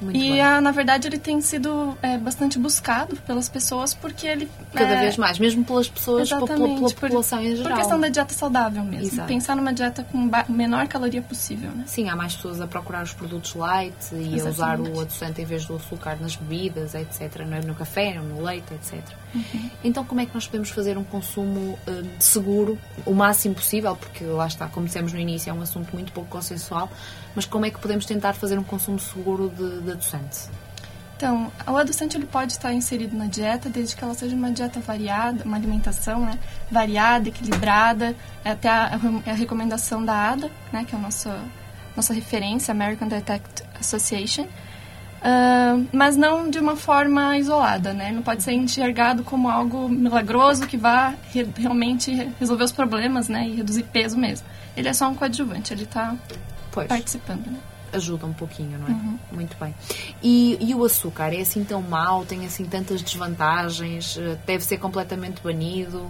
Muito 0.00 0.16
E, 0.16 0.40
ah, 0.40 0.60
na 0.60 0.70
verdade, 0.70 1.06
ele 1.06 1.18
tem 1.18 1.40
sido 1.40 1.96
é, 2.02 2.16
bastante 2.16 2.58
buscado 2.58 3.16
pelas 3.26 3.48
pessoas 3.48 3.92
porque 3.92 4.26
ele... 4.26 4.48
Cada 4.72 4.94
é, 4.94 5.00
vez 5.00 5.16
mais, 5.16 5.38
mesmo 5.38 5.64
pelas 5.64 5.88
pessoas, 5.88 6.28
pela, 6.28 6.46
pela 6.46 6.54
Exatamente, 6.58 6.94
por- 6.94 7.00
população 7.00 7.40
em 7.40 7.56
geral. 7.56 7.72
Por 7.72 7.78
questão 7.78 8.00
da 8.00 8.08
dieta 8.08 8.34
saudável 8.34 8.84
mesmo. 8.84 9.06
Exato. 9.06 9.28
Pensar 9.28 9.56
numa 9.56 9.72
dieta 9.72 10.04
com 10.04 10.30
menor 10.48 10.88
caloria 10.88 11.22
possível, 11.22 11.70
né? 11.70 11.84
Sim, 11.86 12.08
há 12.08 12.16
mais 12.16 12.34
pessoas 12.34 12.60
a 12.60 12.66
procurar 12.66 13.02
os 13.02 13.12
produtos 13.12 13.54
light 13.54 13.94
e 14.12 14.34
a 14.34 14.36
usar 14.36 14.48
Exatamente. 14.48 14.96
o 14.96 15.00
adoçante 15.00 15.42
em 15.42 15.44
vez 15.44 15.66
do 15.66 15.76
açúcar 15.76 16.16
nas 16.20 16.36
bebidas, 16.36 16.94
etc. 16.94 17.20
é? 17.40 17.66
No 17.66 17.74
café, 17.74 18.14
no 18.14 18.42
leite, 18.42 18.72
etc. 18.74 19.00
Uhum. 19.34 19.70
Então, 19.84 20.04
como 20.04 20.20
é 20.20 20.26
que 20.26 20.34
nós 20.34 20.46
podemos 20.46 20.70
fazer 20.70 20.98
um 20.98 21.04
consumo 21.04 21.78
eh, 21.86 22.02
seguro, 22.18 22.78
o 23.06 23.14
máximo 23.14 23.54
possível? 23.54 23.94
Porque 23.96 24.24
lá 24.24 24.46
está, 24.46 24.66
como 24.68 24.86
dissemos 24.86 25.12
no 25.12 25.18
início, 25.18 25.50
é 25.50 25.52
um 25.52 25.62
assunto 25.62 25.92
muito 25.92 26.12
pouco 26.12 26.30
consensual, 26.30 26.90
mas 27.34 27.44
como 27.46 27.64
é 27.64 27.70
que 27.70 27.78
podemos 27.78 28.04
tentar 28.06 28.32
fazer 28.32 28.58
um 28.58 28.64
consumo 28.64 28.98
seguro 28.98 29.48
de, 29.50 29.80
de 29.82 29.92
adoçante? 29.92 30.48
Então, 31.20 31.52
o 31.66 31.76
adoçante 31.76 32.16
ele 32.16 32.24
pode 32.24 32.52
estar 32.52 32.72
inserido 32.72 33.14
na 33.14 33.26
dieta 33.26 33.68
desde 33.68 33.94
que 33.94 34.02
ela 34.02 34.14
seja 34.14 34.34
uma 34.34 34.50
dieta 34.50 34.80
variada, 34.80 35.44
uma 35.44 35.54
alimentação 35.54 36.24
né, 36.24 36.38
variada, 36.70 37.28
equilibrada, 37.28 38.16
até 38.42 38.70
a, 38.70 38.98
a 39.26 39.34
recomendação 39.34 40.02
da 40.02 40.14
ADA, 40.30 40.50
né, 40.72 40.82
que 40.82 40.94
é 40.94 40.98
a 40.98 41.00
nossa, 41.00 41.38
nossa 41.94 42.14
referência, 42.14 42.72
American 42.72 43.06
Dietect 43.06 43.62
Association, 43.78 44.46
Ah, 45.22 45.78
mas 45.92 46.16
não 46.16 46.48
de 46.48 46.58
uma 46.58 46.76
forma 46.76 47.36
isolada, 47.36 47.92
né? 47.92 48.10
Não 48.12 48.22
pode 48.22 48.42
ser 48.42 48.52
enxergado 48.52 49.22
como 49.22 49.48
algo 49.50 49.88
milagroso 49.88 50.66
que 50.66 50.76
vá 50.76 51.14
re- 51.32 51.46
realmente 51.56 52.12
resolver 52.38 52.64
os 52.64 52.72
problemas, 52.72 53.28
né? 53.28 53.46
E 53.48 53.56
reduzir 53.56 53.82
peso 53.84 54.16
mesmo. 54.18 54.46
Ele 54.76 54.88
é 54.88 54.92
só 54.92 55.08
um 55.08 55.14
coadjuvante, 55.14 55.72
ele 55.74 55.82
está 55.84 56.14
participando, 56.88 57.46
né? 57.46 57.58
ajuda 57.92 58.24
um 58.24 58.32
pouquinho, 58.32 58.78
não 58.78 58.86
é? 58.86 58.90
Uhum. 58.92 59.18
Muito 59.32 59.56
bem. 59.58 59.74
E, 60.22 60.56
e 60.60 60.72
o 60.76 60.84
açúcar 60.84 61.34
é 61.34 61.40
assim 61.40 61.64
tão 61.64 61.82
mau? 61.82 62.24
Tem 62.24 62.46
assim 62.46 62.64
tantas 62.64 63.02
desvantagens? 63.02 64.16
Eh, 64.16 64.38
Deve 64.46 64.62
ser 64.64 64.78
completamente 64.78 65.42
banido? 65.42 66.08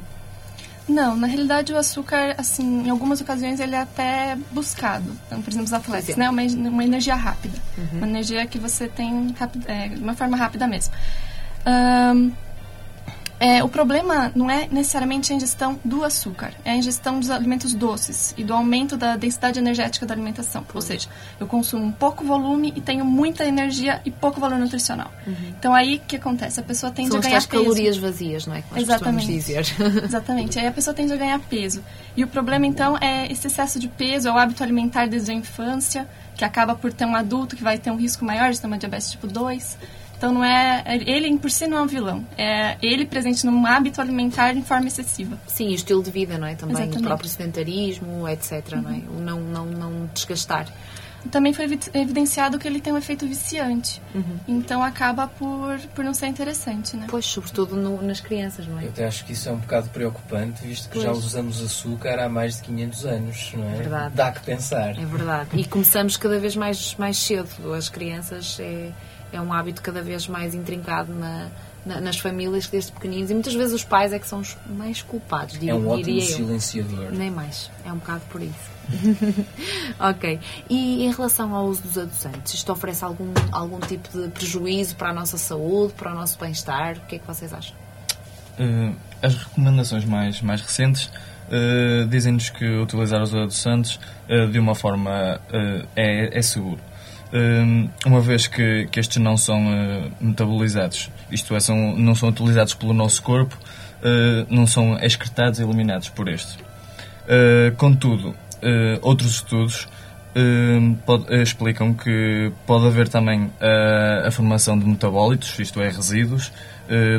Não, 0.90 1.16
na 1.16 1.28
realidade 1.28 1.73
o 1.73 1.78
açúcar, 1.78 2.35
assim, 2.37 2.87
em 2.87 2.90
algumas 2.90 3.20
ocasiões 3.20 3.61
ele 3.61 3.76
é 3.76 3.78
até 3.78 4.37
buscado. 4.50 5.16
Então, 5.26 5.40
por 5.40 5.49
exemplo, 5.50 5.66
os 5.66 5.73
atletas, 5.73 6.16
né? 6.16 6.28
Uma, 6.28 6.42
uma 6.42 6.85
energia 6.85 7.14
rápida. 7.14 7.56
Uma 7.92 8.09
energia 8.09 8.44
que 8.44 8.59
você 8.59 8.88
tem 8.88 9.32
é, 9.66 9.88
de 9.88 10.02
uma 10.02 10.14
forma 10.14 10.37
rápida 10.37 10.66
mesmo. 10.66 10.92
Ahn, 11.64 12.32
é, 13.40 13.64
o 13.64 13.68
problema 13.68 14.30
não 14.35 14.50
é 14.50 14.68
necessariamente 14.70 15.32
a 15.32 15.37
ingestão 15.37 15.80
do 15.82 16.04
açúcar, 16.04 16.52
é 16.62 16.73
a 16.73 16.76
ingestão 16.76 17.18
dos 17.18 17.30
alimentos 17.30 17.73
doces 17.73 18.35
e 18.37 18.44
do 18.44 18.52
aumento 18.52 18.99
da 18.99 19.16
densidade 19.16 19.59
energética 19.59 20.04
da 20.04 20.12
alimentação. 20.12 20.64
Ou 20.75 20.82
seja, 20.82 21.09
eu 21.40 21.47
consumo 21.47 21.82
um 21.82 21.90
pouco 21.90 22.23
volume 22.23 22.70
e 22.76 22.82
tenho 22.82 23.02
muita 23.02 23.47
energia 23.47 24.02
e 24.04 24.11
pouco 24.11 24.38
valor 24.38 24.59
nutricional. 24.59 25.11
Então 25.59 25.75
aí 25.75 25.97
o 25.97 26.00
que 26.00 26.16
acontece? 26.16 26.61
A 26.61 26.62
pessoa 26.62 26.92
tende 26.92 27.09
São 27.09 27.16
a 27.16 27.20
as 27.20 27.26
ganhar 27.26 27.47
peso. 27.47 27.64
calorias 27.64 27.97
vazias, 27.97 28.47
não 28.47 28.54
é? 28.54 28.61
Que 28.61 28.75
nós 28.75 28.82
Exatamente. 28.82 29.26
dizer. 29.26 29.66
Exatamente. 30.04 30.59
Aí 30.59 30.66
a 30.66 30.73
pessoa 30.73 30.92
tende 30.92 31.12
a 31.12 31.16
ganhar 31.16 31.38
peso. 31.38 31.82
E 32.14 32.23
o 32.23 32.28
problema, 32.28 32.66
então, 32.66 32.99
é 32.99 33.30
esse 33.32 33.47
excesso 33.47 33.78
de 33.78 33.88
peso, 33.88 34.28
é 34.28 34.32
o 34.32 34.37
hábito 34.37 34.62
alimentar 34.62 35.06
desde 35.06 35.30
a 35.30 35.35
infância, 35.35 36.06
que 36.37 36.44
acaba 36.44 36.75
por 36.75 36.92
ter 36.92 37.06
um 37.06 37.16
adulto 37.16 37.56
que 37.56 37.62
vai 37.62 37.78
ter 37.78 37.90
um 37.90 37.97
risco 37.97 38.23
maior 38.25 38.50
de 38.50 38.61
ter 38.61 38.66
uma 38.66 38.76
diabetes 38.76 39.11
tipo 39.11 39.26
2. 39.26 39.78
Então, 40.20 40.34
não 40.34 40.44
é... 40.44 40.84
Ele, 41.06 41.38
por 41.38 41.50
si, 41.50 41.66
não 41.66 41.78
é 41.78 41.80
um 41.80 41.86
vilão. 41.86 42.26
É 42.36 42.76
ele 42.82 43.06
presente 43.06 43.46
num 43.46 43.64
hábito 43.64 44.02
alimentar 44.02 44.54
em 44.54 44.62
forma 44.62 44.86
excessiva. 44.86 45.38
Sim, 45.46 45.68
e 45.68 45.72
o 45.72 45.74
estilo 45.76 46.02
de 46.02 46.10
vida, 46.10 46.36
não 46.36 46.46
é? 46.46 46.54
Também 46.54 46.74
Exatamente. 46.76 46.98
o 47.00 47.02
próprio 47.02 47.26
sedentarismo, 47.30 48.28
etc, 48.28 48.72
não 48.82 48.90
é? 48.90 48.98
O 49.08 49.18
não, 49.18 49.40
não, 49.40 49.64
não 49.64 50.10
desgastar. 50.12 50.66
Também 51.30 51.54
foi 51.54 51.64
evi- 51.64 51.80
evidenciado 51.94 52.58
que 52.58 52.68
ele 52.68 52.82
tem 52.82 52.92
um 52.92 52.98
efeito 52.98 53.26
viciante. 53.26 54.00
Uhum. 54.14 54.36
Então, 54.46 54.82
acaba 54.82 55.26
por, 55.26 55.78
por 55.94 56.04
não 56.04 56.12
ser 56.12 56.26
interessante, 56.26 56.96
né? 56.98 57.06
Pois, 57.08 57.24
sobretudo 57.24 57.74
no- 57.74 58.02
nas 58.02 58.20
crianças, 58.20 58.66
não 58.66 58.78
é? 58.78 58.84
Eu 58.84 58.88
até 58.90 59.06
acho 59.06 59.24
que 59.24 59.32
isso 59.32 59.48
é 59.48 59.52
um 59.52 59.56
bocado 59.58 59.88
preocupante, 59.88 60.66
visto 60.66 60.90
que 60.90 61.00
já 61.00 61.12
Pois. 61.12 61.24
usamos 61.24 61.62
açúcar 61.62 62.18
há 62.18 62.28
mais 62.28 62.56
de 62.56 62.62
500 62.64 63.06
anos, 63.06 63.52
não 63.54 63.68
é? 63.70 63.74
Verdade. 63.76 64.14
Dá 64.14 64.32
que 64.32 64.40
pensar. 64.40 64.98
É 64.98 65.04
verdade. 65.06 65.48
E 65.54 65.64
começamos 65.64 66.18
cada 66.18 66.38
vez 66.38 66.54
mais, 66.56 66.94
mais 66.96 67.16
cedo. 67.16 67.48
As 67.74 67.88
crianças 67.90 68.58
é, 68.60 68.90
é 69.32 69.40
um 69.40 69.52
hábito 69.52 69.80
cada 69.82 70.02
vez 70.02 70.26
mais 70.28 70.54
intrincado 70.54 71.12
na, 71.14 71.49
na- 71.87 72.00
nas 72.00 72.18
famílias 72.18 72.66
desde 72.66 72.92
pequeninos. 72.92 73.30
E 73.30 73.34
muitas 73.34 73.54
vezes 73.54 73.72
os 73.75 73.84
pais 73.84 74.12
é 74.12 74.18
que 74.18 74.26
são 74.26 74.40
os 74.40 74.56
mais 74.68 75.02
culpados, 75.02 75.54
É 75.56 75.58
diria, 75.58 75.76
um 75.76 75.88
ótimo 75.88 76.20
silenciador. 76.22 77.10
Nem 77.12 77.30
mais. 77.30 77.70
É 77.84 77.92
um 77.92 77.96
bocado 77.96 78.22
por 78.30 78.40
isso. 78.42 78.70
ok. 79.99 80.38
E 80.68 81.04
em 81.04 81.12
relação 81.12 81.54
ao 81.54 81.66
uso 81.66 81.82
dos 81.82 81.96
adoçantes, 81.99 82.54
isto 82.54 82.72
oferece 82.72 83.04
algum, 83.04 83.32
algum 83.52 83.78
tipo 83.80 84.08
de 84.08 84.28
prejuízo 84.28 84.96
para 84.96 85.10
a 85.10 85.14
nossa 85.14 85.38
saúde, 85.38 85.92
para 85.94 86.12
o 86.12 86.14
nosso 86.14 86.38
bem-estar? 86.38 86.96
O 86.99 87.00
que 87.06 87.16
é 87.16 87.18
que 87.18 87.26
vocês 87.26 87.52
acham? 87.52 87.75
Eh, 88.58 88.92
as 89.22 89.34
recomendações 89.34 90.04
mais, 90.04 90.40
mais 90.42 90.60
recentes 90.60 91.10
eh, 91.50 92.04
dizem-nos 92.08 92.50
que 92.50 92.64
utilizar 92.78 93.22
os 93.22 93.34
adoçantes 93.34 93.99
eh, 94.28 94.46
de 94.46 94.58
uma 94.58 94.75
forma 94.75 95.40
é, 95.96 96.38
é 96.38 96.42
seguro. 96.42 96.80
Eh, 97.32 97.88
uma 98.06 98.20
vez 98.20 98.46
que, 98.46 98.88
que 98.90 98.99
estes 98.99 99.18
não 99.18 99.37
são 99.37 99.58
eh, 99.72 100.10
metabolizados, 100.20 101.10
isto 101.30 101.54
é, 101.54 101.60
são, 101.60 101.96
não 101.96 102.14
são 102.14 102.28
utilizados 102.28 102.75
pelo 102.75 102.92
nosso 102.92 103.22
corpo, 103.22 103.56
eh, 104.02 104.46
não 104.50 104.66
são 104.66 104.99
excretados 104.99 105.60
e 105.60 105.62
eliminados 105.62 106.08
por 106.08 106.28
este. 106.28 106.58
Uh, 107.26 107.76
contudo, 107.76 108.34
outros 109.02 109.37
estudos 109.37 109.87
explicam 111.40 111.94
que 111.94 112.50
pode 112.66 112.87
haver 112.87 113.08
também 113.08 113.52
a 114.26 114.30
formação 114.32 114.76
de 114.76 114.84
metabólitos, 114.84 115.56
isto 115.60 115.80
é, 115.80 115.88
resíduos, 115.90 116.50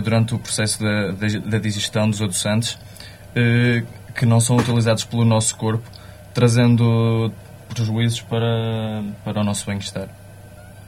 durante 0.03 0.36
o 0.36 0.39
processo 0.39 0.84
da, 0.84 1.12
da, 1.46 1.60
digestão 1.60 2.10
dos 2.10 2.22
adoçantes, 2.22 2.77
que 4.13 4.25
não 4.25 4.41
são 4.41 4.58
utilizados 4.58 5.06
pelo 5.06 5.24
nosso 5.24 5.56
corpo, 5.56 5.89
trazendo 6.34 7.32
prejuízos 7.74 8.22
para, 8.22 9.04
para 9.24 9.42
o 9.42 9.44
nosso 9.44 9.66
bem-estar. 9.66 10.08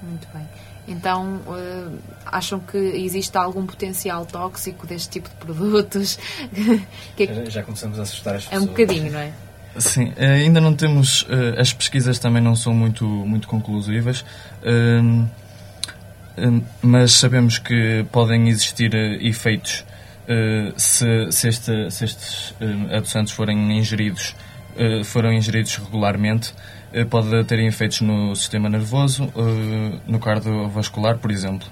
Muito 0.01 0.27
bem. 0.33 0.43
Então, 0.87 1.39
eh, 1.57 1.87
acham 2.25 2.59
que 2.59 2.77
existe 2.77 3.37
algum 3.37 3.65
potencial 3.65 4.25
tóxico 4.25 4.85
deste 4.85 5.09
tipo 5.09 5.29
de 5.29 5.35
produtos? 5.35 6.19
que 7.15 7.23
é, 7.23 7.27
que- 7.27 7.33
Já, 7.35 7.45
já 7.49 7.63
começamos 7.63 7.97
a 7.99 8.03
assustar 8.03 8.35
as 8.35 8.45
é 8.47 8.49
pessoas. 8.49 8.63
um 8.63 8.67
bocadinho, 8.67 9.11
não 9.11 9.19
é? 9.19 9.31
Sim, 9.79 10.11
eh, 10.17 10.33
ainda 10.33 10.59
não 10.61 10.75
temos. 10.75 11.25
eh, 11.29 11.59
As 11.59 11.71
pesquisas 11.73 12.19
também 12.19 12.43
não 12.43 12.55
são 12.55 12.73
muito, 12.73 13.05
muito 13.05 13.47
conclusivas. 13.47 14.23
Mas 16.81 17.13
sabemos 17.13 17.57
que 17.59 18.05
podem 18.11 18.49
existir 18.49 18.93
efeitos 19.21 19.85
se, 20.77 21.31
se, 21.31 21.47
este- 21.47 21.91
se 21.91 22.05
estes 22.05 22.53
adoçantes 22.91 23.33
forem 23.33 23.77
ingeridos, 23.77 24.35
foram 25.05 25.31
ingeridos 25.31 25.75
regularmente, 25.77 26.53
eh, 26.93 27.05
pode 27.05 27.43
ter 27.45 27.59
efeitos 27.59 28.01
no 28.01 28.35
sistema 28.35 28.69
nervoso, 28.69 29.23
eh, 29.35 29.99
no 30.07 30.19
cardiovascular, 30.19 31.17
por 31.17 31.31
exemplo. 31.31 31.67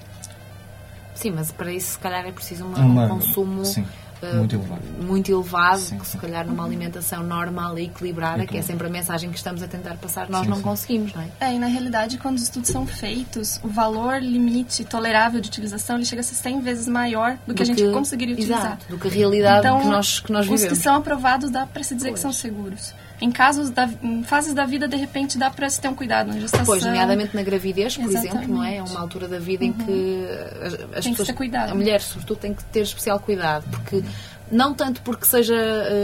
Sim, 1.14 1.30
mas 1.30 1.52
para 1.52 1.72
isso 1.72 1.92
se 1.92 1.98
calhar 1.98 2.26
é 2.26 2.32
preciso 2.32 2.64
um 2.64 3.08
consumo 3.08 3.64
sim, 3.64 3.82
eh, 3.82 4.11
muito 4.34 4.54
elevado. 4.56 4.82
muito 5.00 5.30
elevado, 5.32 5.78
Sim, 5.80 5.98
que 5.98 6.06
se 6.06 6.16
calhar 6.18 6.46
numa 6.46 6.64
alimentação 6.64 7.22
normal 7.22 7.78
e 7.78 7.84
equilibrada, 7.86 8.46
que 8.46 8.56
é 8.56 8.62
sempre 8.62 8.86
a 8.86 8.90
mensagem 8.90 9.30
que 9.30 9.36
estamos 9.36 9.62
a 9.62 9.66
tentar 9.68 9.96
passar, 9.96 10.28
nós 10.28 10.42
Sim, 10.44 10.48
não 10.50 10.56
sim. 10.58 10.62
conseguimos, 10.62 11.12
não 11.14 11.22
é? 11.22 11.28
É, 11.40 11.54
e 11.54 11.58
na 11.58 11.66
realidade, 11.66 12.18
quando 12.18 12.36
os 12.36 12.42
estudos 12.44 12.70
são 12.70 12.86
feitos, 12.86 13.60
o 13.62 13.68
valor 13.68 14.20
limite 14.22 14.84
tolerável 14.84 15.40
de 15.40 15.48
utilização 15.48 15.96
ele 15.96 16.04
chega 16.04 16.20
a 16.20 16.24
ser 16.24 16.34
100 16.34 16.60
vezes 16.60 16.88
maior 16.88 17.36
do 17.46 17.54
que 17.54 17.62
a 17.62 17.66
gente 17.66 17.82
conseguiria 17.90 18.34
utilizar. 18.34 18.58
Exato, 18.60 18.86
do 18.88 18.98
que 18.98 19.08
a 19.08 19.10
realidade 19.10 19.66
Então, 19.66 19.80
que 19.80 19.86
nós, 19.86 20.20
que 20.20 20.32
nós 20.32 20.44
Os 20.46 20.50
vivemos. 20.52 20.78
que 20.78 20.82
são 20.84 20.94
aprovados 20.96 21.50
dá 21.50 21.66
para 21.66 21.82
se 21.82 21.94
dizer 21.94 22.08
que 22.08 22.12
Pois. 22.12 22.20
são 22.20 22.32
seguros. 22.32 22.94
Em 23.22 23.30
casos 23.30 23.70
da, 23.70 23.88
em 24.02 24.24
fases 24.24 24.52
da 24.52 24.66
vida, 24.66 24.88
de 24.88 24.96
repente, 24.96 25.38
dá 25.38 25.48
para 25.48 25.70
se 25.70 25.80
ter 25.80 25.86
um 25.86 25.94
cuidado 25.94 26.26
na 26.26 26.40
gestação. 26.40 26.66
Pois, 26.66 26.84
nomeadamente 26.84 27.36
na 27.36 27.42
gravidez, 27.44 27.96
por 27.96 28.06
exemplo, 28.06 28.26
Exatamente. 28.26 28.50
Uhum. 28.50 28.56
não 28.56 28.64
é? 28.64 28.76
É 28.78 28.82
uma 28.82 29.00
altura 29.00 29.28
da 29.28 29.38
vida 29.38 29.64
em 29.64 29.72
que 29.72 30.26
as, 30.60 30.74
as 30.98 31.04
Tem 31.04 31.14
pessoas, 31.14 31.36
cuidado. 31.36 31.70
a 31.70 31.74
mulher, 31.74 32.00
sobretudo, 32.00 32.38
tem 32.38 32.52
que 32.52 32.64
ter 32.64 32.80
especial 32.80 33.20
cuidado, 33.20 33.64
porque 33.70 34.02
não 34.50 34.74
tanto 34.74 35.02
porque 35.02 35.24
seja 35.24 35.54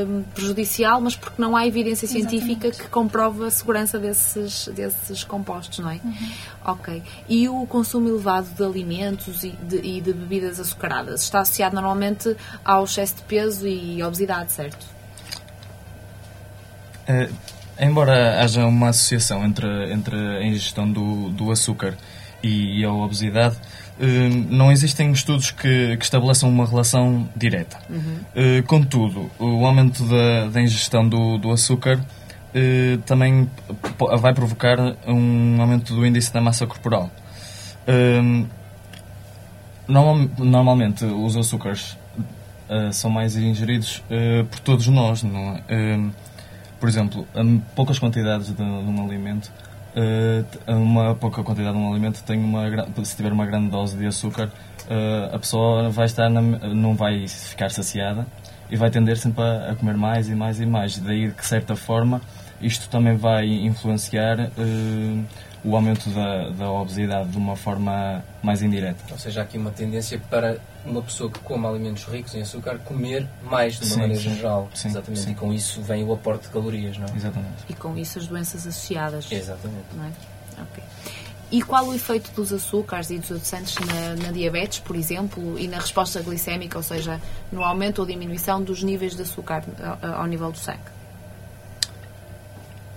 hum, 0.06 0.22
prejudicial, 0.32 1.00
mas 1.00 1.16
porque 1.16 1.42
não 1.42 1.56
há 1.56 1.66
evidência 1.66 2.06
científica 2.06 2.70
que 2.70 2.88
comprove 2.88 3.44
a 3.44 3.50
segurança 3.50 3.98
desses, 3.98 4.68
desses 4.68 5.24
compostos, 5.24 5.80
não 5.80 5.90
é? 5.90 6.00
Uhum. 6.04 6.32
Ok. 6.66 7.02
E 7.28 7.48
o 7.48 7.66
consumo 7.66 8.08
elevado 8.08 8.46
de 8.46 8.62
alimentos 8.62 9.42
e 9.42 9.50
de, 9.50 9.76
e 9.78 10.00
de 10.00 10.12
bebidas 10.12 10.60
açucaradas 10.60 11.22
está 11.22 11.40
associado 11.40 11.74
normalmente 11.74 12.36
ao 12.64 12.84
excesso 12.84 13.16
de 13.16 13.22
peso 13.22 13.66
e 13.66 14.00
obesidade, 14.04 14.52
certo? 14.52 14.97
Eh, 17.08 17.28
embora 17.80 18.40
haja 18.42 18.66
uma 18.66 18.90
associação 18.90 19.44
entre, 19.44 19.92
entre 19.92 20.14
a 20.16 20.42
ingestão 20.44 20.90
do, 20.90 21.30
do 21.30 21.50
açúcar 21.50 21.96
e, 22.42 22.84
a 22.84 22.92
obesidade, 22.92 23.56
eh, 24.00 24.28
não 24.50 24.70
existem 24.70 25.10
estudos 25.12 25.50
que, 25.50 25.96
que 25.96 26.04
estabeleçam 26.04 26.48
uma 26.50 26.66
relação 26.66 27.28
direta. 27.34 27.78
Eh, 28.34 28.62
contudo, 28.66 29.30
o 29.38 29.64
aumento 29.66 30.04
da, 30.04 30.48
da 30.48 30.60
ingestão 30.60 31.08
do, 31.08 31.38
do 31.38 31.50
açúcar 31.50 31.98
também 33.04 33.48
vai 34.20 34.34
provocar 34.34 34.78
um 35.06 35.60
aumento 35.60 35.94
do 35.94 36.04
índice 36.04 36.32
da 36.32 36.40
massa 36.40 36.66
corporal. 36.66 37.08
Normal- 39.86 40.28
normalmente, 40.38 41.04
os 41.04 41.36
açúcares 41.36 41.96
são 42.92 43.10
mais 43.10 43.36
ingeridos 43.36 44.02
por 44.50 44.58
todos 44.60 44.86
nós, 44.88 45.22
não 45.22 45.56
é? 45.68 46.00
Por 46.80 46.88
exemplo, 46.88 47.26
em 47.34 47.58
poucas 47.74 47.98
quantidades 47.98 48.48
de, 48.48 48.54
de 48.54 48.62
um 48.62 49.04
alimento, 49.04 49.50
eh, 49.96 50.44
uma 50.68 51.14
pouca 51.14 51.42
quantidade 51.42 51.76
de 51.76 51.82
um 51.82 51.90
alimento 51.90 52.22
tem 52.22 52.38
uma 52.38 52.62
se 53.04 53.16
tiver 53.16 53.32
uma 53.32 53.46
grande 53.46 53.68
dose 53.70 53.96
de 53.96 54.06
açúcar, 54.06 54.48
eh, 54.88 55.30
a 55.32 55.38
pessoa 55.38 55.90
vai 55.90 56.06
estar 56.06 56.28
na- 56.30 56.40
não 56.68 56.94
vai 56.94 57.26
ficar 57.26 57.70
saciada 57.70 58.26
e 58.70 58.76
vai 58.76 58.90
tender 58.90 59.16
sempre 59.16 59.42
a, 59.42 59.74
comer 59.74 59.96
mais 59.96 60.28
e 60.28 60.34
mais 60.34 60.60
e 60.60 60.66
mais. 60.66 60.98
Daí 60.98 61.30
de 61.32 61.44
certa 61.44 61.74
forma 61.74 62.20
isto 62.60 62.88
também 62.88 63.16
vai 63.16 63.46
influenciar 63.46 64.38
eh, 64.38 65.22
o 65.64 65.74
aumento 65.74 66.08
da, 66.10 66.50
da 66.50 66.70
obesidade 66.70 67.30
de 67.30 67.36
uma 67.36 67.56
forma 67.56 68.22
mais 68.40 68.62
indireta. 68.62 69.02
Ou 69.10 69.18
seja, 69.18 69.40
há 69.40 69.42
aqui 69.42 69.58
uma 69.58 69.70
tendência 69.72 70.20
para 70.30 70.58
uma 70.88 71.02
pessoa 71.02 71.30
que 71.30 71.38
come 71.40 71.66
alimentos 71.66 72.04
ricos 72.04 72.34
em 72.34 72.42
açúcar 72.42 72.78
comer 72.78 73.26
mais 73.42 73.74
de 73.78 73.84
uma 73.84 73.94
Sim, 73.94 74.00
maneira 74.00 74.22
sim. 74.22 74.34
geral. 74.34 74.68
Sim, 74.74 74.88
Exatamente. 74.88 75.20
sim. 75.22 75.30
E 75.30 75.34
com 75.34 75.52
isso 75.52 75.82
vem 75.82 76.04
o 76.04 76.12
aporte 76.12 76.42
de 76.42 76.48
calorias, 76.48 76.96
não 76.98 77.06
é? 77.06 77.16
Exatamente. 77.16 77.64
E 77.68 77.74
com 77.74 77.96
isso 77.96 78.18
as 78.18 78.26
doenças 78.26 78.66
associadas. 78.66 79.30
Exatamente. 79.30 79.86
não 79.94 80.04
é? 80.04 80.10
Ok. 80.62 80.82
E 81.50 81.62
qual 81.62 81.86
o 81.86 81.94
efeito 81.94 82.30
dos 82.32 82.52
açúcares 82.52 83.08
e 83.10 83.18
dos 83.18 83.30
adoçantes 83.30 83.74
na, 83.86 84.26
na 84.26 84.32
diabetes, 84.32 84.80
por 84.80 84.94
exemplo, 84.94 85.58
e 85.58 85.66
na 85.66 85.78
resposta 85.78 86.20
glicémica, 86.20 86.76
ou 86.76 86.82
seja, 86.82 87.20
no 87.50 87.64
aumento 87.64 88.00
ou 88.00 88.06
diminuição 88.06 88.62
dos 88.62 88.82
níveis 88.82 89.16
de 89.16 89.22
açúcar 89.22 89.64
ao, 90.02 90.20
ao 90.20 90.26
nível 90.26 90.52
do 90.52 90.58
sangue? 90.58 90.80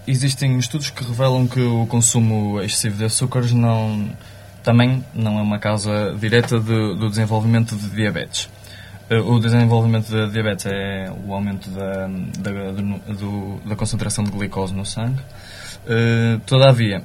Existem 0.05 0.57
estudos 0.57 0.89
que 0.89 1.03
revelam 1.03 1.47
que 1.47 1.61
o 1.61 1.85
consumo 1.85 2.59
excessivo 2.61 2.97
de 2.97 3.05
açúcares 3.05 3.51
não, 3.51 4.09
também 4.63 5.03
não 5.13 5.39
é 5.39 5.41
uma 5.41 5.59
causa 5.59 6.15
direta 6.19 6.59
de- 6.59 6.95
do 6.95 7.09
desenvolvimento 7.09 7.75
de 7.75 7.89
diabetes. 7.89 8.49
Eh, 9.09 9.19
O 9.19 9.39
desenvolvimento 9.39 10.07
de 10.09 10.31
diabetes 10.31 10.65
é 10.67 11.11
o 11.25 11.33
aumento 11.33 11.69
da, 11.69 12.07
da, 12.39 12.71
do- 13.13 13.59
da 13.65 13.75
concentração 13.75 14.23
de 14.23 14.31
glicose 14.31 14.73
no 14.73 14.85
sangue. 14.85 15.19
Eh, 15.87 16.39
Todavia, 16.45 17.03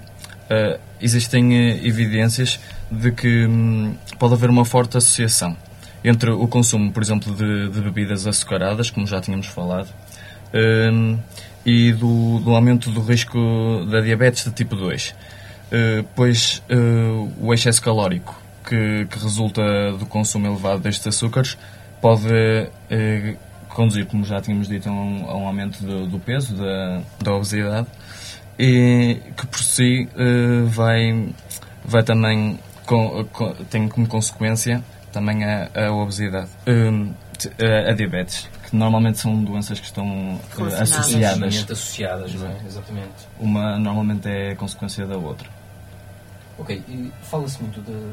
eh, 0.51 0.79
existem 1.01 1.53
evidências 1.87 2.61
de 2.91 3.11
que 3.13 3.47
hum, 3.47 3.95
pode 4.19 4.35
haver 4.35 4.51
uma 4.51 4.65
forte 4.65 4.97
associação 4.97 5.57
entre 6.05 6.31
o 6.31 6.47
consumo, 6.47 6.93
por 6.93 7.03
exemplo, 7.03 7.35
de, 7.35 7.69
de 7.71 7.81
bebidas 7.81 8.27
açucaradas, 8.29 8.91
como 8.91 9.07
já 9.07 9.21
tínhamos 9.21 9.47
falado, 9.49 9.89
hum, 10.55 11.19
e 11.65 11.93
do, 11.93 12.39
do 12.41 12.55
aumento 12.55 12.91
do 12.93 13.01
risco 13.01 13.37
da 13.91 14.01
diabetes 14.01 14.45
de 14.45 14.53
tipo 14.53 14.77
2. 14.77 15.15
Eh, 15.73 16.05
pois 16.15 16.63
eh, 16.69 16.77
o 17.41 17.53
excesso 17.53 17.83
calórico 17.83 18.41
que, 18.65 19.07
que 19.07 19.19
resulta 19.19 19.93
do 19.93 20.07
consumo 20.07 20.47
elevado 20.47 20.81
destes 20.81 21.07
açúcares 21.07 21.59
pode 22.01 22.29
eh, 22.91 23.35
conduzir, 23.69 24.07
como 24.07 24.25
já 24.25 24.41
tínhamos 24.41 24.69
dito, 24.69 24.89
a 24.89 24.93
um, 24.93 25.29
a 25.29 25.37
um 25.37 25.47
aumento 25.47 25.83
do, 25.85 26.07
do 26.07 26.19
peso, 26.21 26.55
da, 26.57 27.01
da 27.23 27.33
obesidade, 27.35 27.87
e 28.59 29.21
que 29.37 29.47
por 29.47 29.59
si 29.61 30.09
vai, 30.69 31.29
vai 31.85 32.03
também 32.03 32.59
com, 32.87 33.25
com- 33.33 33.53
tem 33.69 33.89
como 33.89 34.07
consequência 34.07 34.83
também 35.13 35.45
a, 35.45 35.69
a 35.75 35.93
obesidade. 35.93 36.49
A, 37.61 37.91
a 37.91 37.93
diabetes, 37.95 38.49
que 38.65 38.75
normalmente 38.75 39.19
são 39.19 39.45
doenças 39.45 39.79
que 39.79 39.85
estão 39.85 40.41
associadas. 40.81 41.55
Associadas, 41.71 42.35
não 42.35 42.47
é? 42.49 42.57
Exatamente. 42.67 43.09
Uma 43.39 43.79
normalmente 43.79 44.27
é 44.27 44.55
consequência 44.55 45.07
da 45.07 45.19
outra. 45.19 45.47
Ok, 46.59 46.83
e 46.89 47.13
fala-se 47.25 47.61
muito 47.63 47.81
da, 47.83 48.13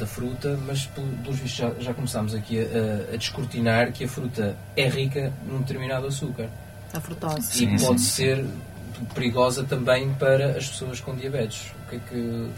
da 0.00 0.06
fruta, 0.06 0.58
mas 0.66 0.86
pelo- 0.86 1.06
pelos 1.22 1.38
vistos 1.38 1.58
já, 1.58 1.70
já 1.78 1.94
começámos 1.94 2.34
aqui 2.34 2.58
a, 2.60 3.14
a 3.14 3.16
descortinar 3.16 3.92
que 3.92 4.04
a 4.04 4.08
fruta 4.08 4.56
é 4.76 4.88
rica 4.88 5.32
num 5.46 5.58
determinado 5.58 6.06
açúcar. 6.06 6.48
A 6.92 7.00
frutose. 7.00 7.42
Sim, 7.42 7.74
e 7.76 7.80
pode 7.80 8.00
sim. 8.00 8.06
ser 8.14 8.44
perigosa 9.14 9.62
também 9.62 10.12
para 10.14 10.56
as 10.56 10.68
pessoas 10.68 10.98
com 11.00 11.14
diabetes. 11.14 11.72
O 11.86 11.90
que 11.90 11.96
é 11.96 12.00
que, 12.08 12.50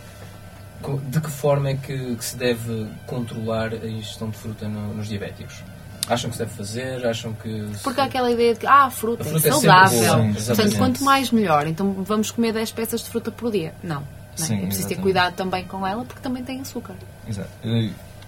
de 1.11 1.21
que 1.21 1.31
forma 1.31 1.69
é 1.71 1.75
que, 1.77 2.17
que 2.17 2.25
se 2.25 2.37
deve 2.37 2.87
controlar 3.07 3.75
a 3.75 3.87
ingestão 3.87 4.31
de 4.31 4.39
fruta 4.39 4.67
no- 4.69 4.95
nos 4.95 5.09
diabéticos? 5.09 5.63
Acham 6.09 6.31
que 6.31 6.37
se 6.37 6.43
deve 6.43 6.55
fazer? 6.57 7.07
Acham 7.07 7.35
que. 7.35 7.67
Porque 7.85 8.01
há 8.01 8.05
aquela 8.05 8.31
ideia 8.31 8.55
de 8.55 8.61
que 8.61 8.67
ah, 8.67 8.85
a 8.85 8.91
fruta, 8.91 9.23
A 9.23 9.27
fruta 9.27 9.47
é 9.47 9.51
é 9.51 9.53
sempre 9.53 9.69
saudável. 9.69 10.35
Sim, 10.35 10.45
Portanto, 10.47 10.77
quanto 10.79 11.05
mais 11.05 11.31
melhor. 11.31 11.67
Então 11.67 11.93
vamos 12.03 12.31
comer 12.31 12.53
10 12.53 12.73
peças 12.73 13.03
de 13.03 13.11
fruta 13.11 13.31
por 13.31 13.53
dia. 13.53 13.75
Não. 13.83 14.03
É? 14.45 14.47
Sim, 14.47 14.55
é 14.63 14.67
preciso 14.67 14.89
ter 14.89 14.95
exatamente. 14.95 15.03
cuidado 15.03 15.35
também 15.35 15.65
com 15.65 15.87
ela 15.87 16.05
porque 16.05 16.21
também 16.21 16.43
tem 16.43 16.61
açúcar. 16.61 16.95
Exato. 17.29 17.49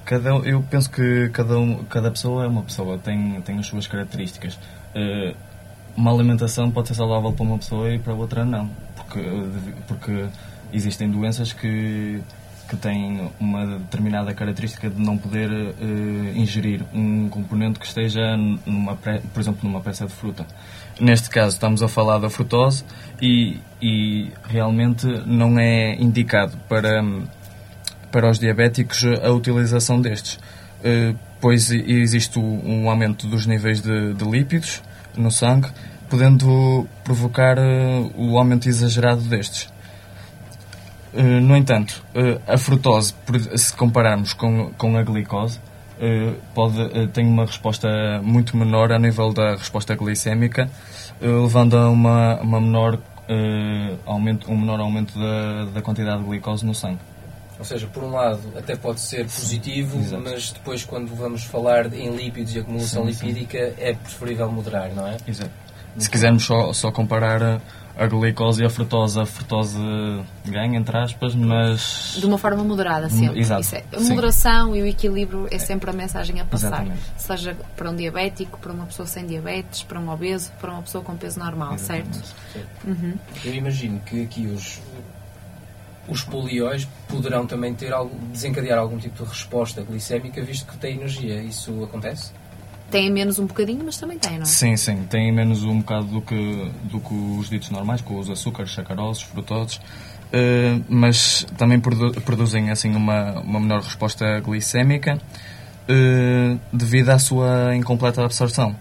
Cada, 0.05 0.31
eu 0.31 0.63
penso 0.69 0.91
que 0.91 1.29
cada, 1.31 1.55
cada 1.89 2.11
pessoa 2.11 2.45
é 2.45 2.49
uma 2.49 2.63
pessoa, 2.63 2.99
tem, 2.99 3.41
tem 3.43 3.59
as 3.59 3.67
suas 3.67 3.87
características. 3.87 4.59
Eh, 4.95 5.35
Uma 5.97 6.11
alimentação 6.11 6.71
pode 6.71 6.89
ser 6.89 6.95
saudável 6.95 7.33
para 7.33 7.45
uma 7.45 7.59
pessoa 7.59 7.93
e 7.95 7.99
para 7.99 8.15
outra 8.15 8.45
não. 8.45 8.69
Porque, 8.97 9.21
eh, 9.21 9.73
porque 9.87 10.27
existem 10.73 11.11
doenças 11.11 11.53
que, 11.53 12.21
que 12.69 12.77
têm 12.77 13.31
uma 13.39 13.79
determinada 13.79 14.33
característica 14.33 14.89
de 14.89 15.01
não 15.01 15.19
poder 15.19 15.51
eh, 15.51 16.33
ingerir 16.35 16.83
um 16.93 17.29
componente 17.29 17.79
que 17.79 17.87
esteja, 17.87 18.37
numa, 18.67 18.97
por 18.97 19.41
exemplo, 19.41 19.61
numa 19.63 19.81
peça 19.81 20.07
de 20.07 20.13
fruta. 20.13 20.47
Neste 21.01 21.29
caso, 21.31 21.57
estamos 21.57 21.83
a 21.83 21.89
falar 21.89 22.19
da 22.19 22.31
frutose 22.31 22.85
e, 23.21 23.59
e 23.81 24.31
realmente 24.45 25.07
não 25.27 25.59
é 25.59 25.95
indicado 25.95 26.57
para 26.69 27.03
para 28.13 28.31
os 28.31 28.39
diabéticos 28.39 29.03
a 29.23 29.31
utilização 29.33 29.99
destes, 29.99 30.39
eh, 30.85 31.15
pois 31.41 31.71
existe 31.71 32.39
um 32.39 32.89
aumento 32.91 33.27
dos 33.27 33.47
níveis 33.47 33.81
de, 33.81 34.13
de 34.13 34.25
lípidos 34.25 34.83
no 35.17 35.31
sangue, 35.31 35.69
podendo 36.11 36.87
provocar 37.03 37.57
eh, 37.57 38.11
o 38.15 38.39
aumento 38.39 38.69
exagerado 38.69 39.23
destes. 39.23 39.72
Eh, 41.15 41.41
No 41.41 41.57
entanto, 41.57 42.03
eh, 42.15 42.39
a 42.47 42.57
frutose, 42.57 43.15
se 43.57 43.75
compararmos 43.77 44.33
com, 44.33 44.73
com 44.79 44.97
a 44.97 45.03
glicose, 45.03 45.61
eh, 46.01 46.33
pode, 46.55 47.09
tem 47.09 47.27
uma 47.27 47.45
resposta 47.47 47.89
muito 48.23 48.57
menor 48.57 48.93
a 48.93 48.99
nível 48.99 49.33
da 49.33 49.53
resposta 49.57 49.95
glicémica, 49.95 50.71
levando 51.21 51.77
a 51.77 51.89
uma, 51.91 52.41
uma 52.41 52.61
menor, 52.61 52.99
aumento, 54.05 54.51
um 54.51 54.59
menor 54.59 54.81
aumento 54.81 55.17
da, 55.19 55.67
da 55.67 55.83
quantidade 55.83 56.21
de 56.23 56.29
glicose 56.29 56.67
no 56.67 56.75
sangue. 56.75 56.99
Ou 57.59 57.65
seja, 57.65 57.87
por 57.87 58.03
um 58.03 58.11
lado, 58.11 58.41
até 58.59 58.75
pode 58.75 59.01
ser 59.01 59.25
positivo, 59.25 59.97
Exato. 60.01 60.23
mas 60.25 60.51
depois, 60.51 60.85
quando 60.85 61.15
vamos 61.15 61.45
falar 61.45 61.93
em 61.95 62.11
lípidos 62.17 62.57
e 62.57 62.59
acumulação 62.59 63.07
Sim, 63.07 63.13
sim. 63.13 63.27
lipídica, 63.29 63.59
é 63.79 63.93
preferível 63.95 64.51
moderar, 64.51 64.91
não 64.93 65.07
é? 65.07 65.17
Exato. 65.29 65.51
Se 65.97 66.11
quisermos 66.11 66.45
só, 66.45 66.73
só 66.73 66.91
comparar 66.91 67.61
a, 67.97 68.07
glicose 68.07 68.63
e 68.63 68.67
a 68.67 68.71
frutose, 68.71 69.21
a 69.21 69.27
frutose 69.27 69.79
ganha, 70.45 70.79
entre 70.79 70.97
aspas, 70.97 71.35
mas. 71.35 72.17
De 72.19 72.27
uma 72.27 72.39
forma 72.39 72.65
moderada, 72.65 73.09
sempre. 73.09 73.41
Exato, 73.41 73.61
Isso 73.61 73.77
é, 73.77 73.85
a 73.93 73.99
sim. 73.99 74.09
moderação 74.11 74.75
e 74.75 74.83
o 74.83 74.87
equilíbrio 74.87 75.47
é 75.51 75.59
sempre 75.59 75.91
a 75.91 75.93
mensagem 75.93 76.41
a 76.41 76.45
passar. 76.45 76.69
Exatamente. 76.69 77.01
Seja 77.17 77.57
para 77.77 77.91
um 77.91 77.97
diabético, 77.97 78.59
para 78.59 78.73
uma 78.73 78.87
pessoa 78.87 79.07
sem 79.07 79.27
diabetes, 79.27 79.83
para 79.83 80.01
um 80.01 80.09
obeso, 80.09 80.51
para 80.61 80.73
uma 80.73 80.83
pessoa 80.83 81.05
com 81.05 81.17
peso 81.17 81.39
normal, 81.39 81.77
certo? 81.79 82.23
Uhum. 82.85 83.15
Eu 83.45 83.55
imagino 83.55 84.01
que 84.01 84.25
aqui 84.25 84.47
os, 84.47 84.81
os 86.09 86.23
polióis 86.25 86.89
poderão 87.09 87.47
também 87.47 87.75
ter 87.75 87.93
algo, 87.93 88.17
desencadear 88.29 88.79
algum 88.79 88.99
tipo 88.99 89.23
de 89.23 89.29
resposta 89.29 89.83
glicémica, 89.83 90.43
visto 90.43 90.67
que 90.67 90.79
tem 90.79 90.97
energia. 90.97 91.43
Isso 91.43 91.85
acontece? 91.85 92.33
Têm 92.93 93.11
menos 93.11 93.39
um 93.41 93.47
bocadinho, 93.47 93.83
mas 93.85 93.97
também 93.97 94.19
têm, 94.19 94.35
não 94.35 94.43
é? 94.43 94.45
Sim, 94.45 94.77
sim, 94.77 95.03
tem 95.11 95.33
menos 95.33 95.65
um 95.65 95.79
bocado 95.81 96.05
do 96.07 96.21
que, 96.21 96.71
do 96.85 97.01
que 97.01 97.15
os 97.15 97.49
ditos 97.51 97.71
normais, 97.71 98.01
com 98.03 98.19
os 98.19 98.31
açúcares, 98.31 98.73
sacaroses, 98.73 99.23
frutoses, 99.23 99.81
eh, 100.33 100.79
mas 100.89 101.45
também 101.57 101.81
produ- 101.81 102.21
produzem 102.21 102.71
assim 102.71 102.95
uma, 102.95 103.41
uma 103.41 103.59
menor 103.59 103.81
resposta 103.83 104.39
glicémica 104.41 105.19
eh, 105.89 106.57
devido 106.73 107.09
à 107.11 107.19
sua 107.19 107.75
incompleta 107.75 108.25
absorção, 108.25 108.77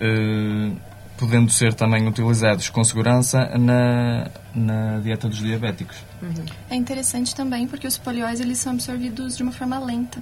eh, 0.00 0.70
podendo 1.18 1.50
ser 1.50 1.74
também 1.74 2.08
utilizados 2.08 2.70
com 2.70 2.82
segurança 2.82 3.46
na, 3.58 4.28
na 4.54 4.98
dieta 5.00 5.28
dos 5.28 5.38
diabéticos. 5.38 5.98
É 6.70 6.74
interessante 6.74 7.34
também 7.34 7.66
porque 7.66 7.86
os 7.86 7.98
polióis 7.98 8.40
eles 8.40 8.58
são 8.58 8.72
absorvidos 8.72 9.36
de 9.36 9.42
uma 9.42 9.52
forma 9.52 9.78
lenta. 9.78 10.18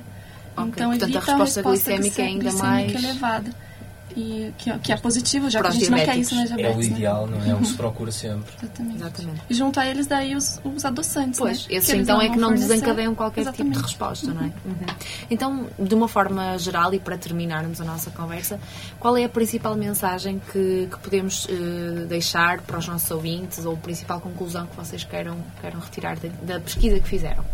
Ok, 0.63 0.73
Então 0.75 0.91
portanto, 0.91 1.03
a 1.03 1.07
evita 1.07 1.19
resposta 1.21 1.61
resposta 1.61 1.63
glicémica 1.91 2.23
é 2.23 2.25
ainda 2.27 2.43
glicêmica 2.51 2.67
mais- 2.93 3.05
elevada. 3.05 3.69
E 4.17 4.53
que, 4.59 4.77
que 4.81 4.91
é 4.91 4.97
positivo, 4.97 5.49
já 5.49 5.61
Para 5.61 5.69
que 5.71 5.77
a 5.77 5.79
os 5.79 5.85
gente 5.85 5.91
não 5.93 5.99
quer 6.05 6.17
isso 6.17 6.35
na 6.35 6.45
diabéticos. 6.45 6.51
É 6.51 6.73
diabetes. 6.73 6.87
o 6.89 6.91
né? 6.91 6.97
ideal, 6.97 7.27
não 7.29 7.45
é? 7.45 7.55
O 7.55 7.59
que 7.59 7.67
se 7.67 7.75
procura 7.77 8.11
sempre. 8.11 8.53
Exatamente. 8.61 8.97
Exatamente. 8.97 9.41
E 9.51 9.55
junto 9.55 9.79
a 9.79 9.87
eles 9.87 10.07
daí 10.09 10.35
os, 10.35 10.61
os 10.65 10.85
adoçantes, 10.85 11.39
Pois, 11.39 11.69
né? 11.69 11.75
esses 11.77 11.91
então 11.95 12.21
é 12.21 12.29
que 12.29 12.37
não 12.37 12.49
fornecer. 12.49 12.69
desencadeiam 12.69 13.15
qualquer 13.15 13.43
tipo 13.45 13.53
de 13.53 13.61
Exatamente. 13.63 13.83
resposta, 13.87 14.27
não 14.35 14.41
é? 14.41 14.47
Uhum. 14.47 14.87
Então, 15.31 15.67
de 15.79 15.95
uma 15.95 16.09
forma 16.09 16.59
geral 16.59 16.93
e 16.95 16.99
para 16.99 17.17
terminarmos 17.17 17.81
a 17.81 17.85
nossa 17.85 18.11
conversa, 18.11 18.59
qual 18.99 19.17
é 19.17 19.23
a 19.25 19.29
principal 19.29 19.77
mensagem 19.77 20.41
que, 20.53 20.89
que 20.91 20.99
podemos 21.01 21.47
eh, 21.49 22.07
deixar 22.07 22.63
para 22.63 22.79
os 22.79 22.89
nossos 22.89 23.09
ouvintes 23.13 23.65
ou 23.67 23.75
a 23.75 23.77
principal 23.77 24.21
conclusão 24.21 24.67
que 24.67 24.75
vocês 24.75 25.05
queiram, 25.05 25.37
queiram 25.61 25.79
retirar 25.79 26.17
da, 26.19 26.29
da 26.55 26.61
pesquisa 26.61 26.99
que 26.99 27.07
fizeram? 27.09 27.45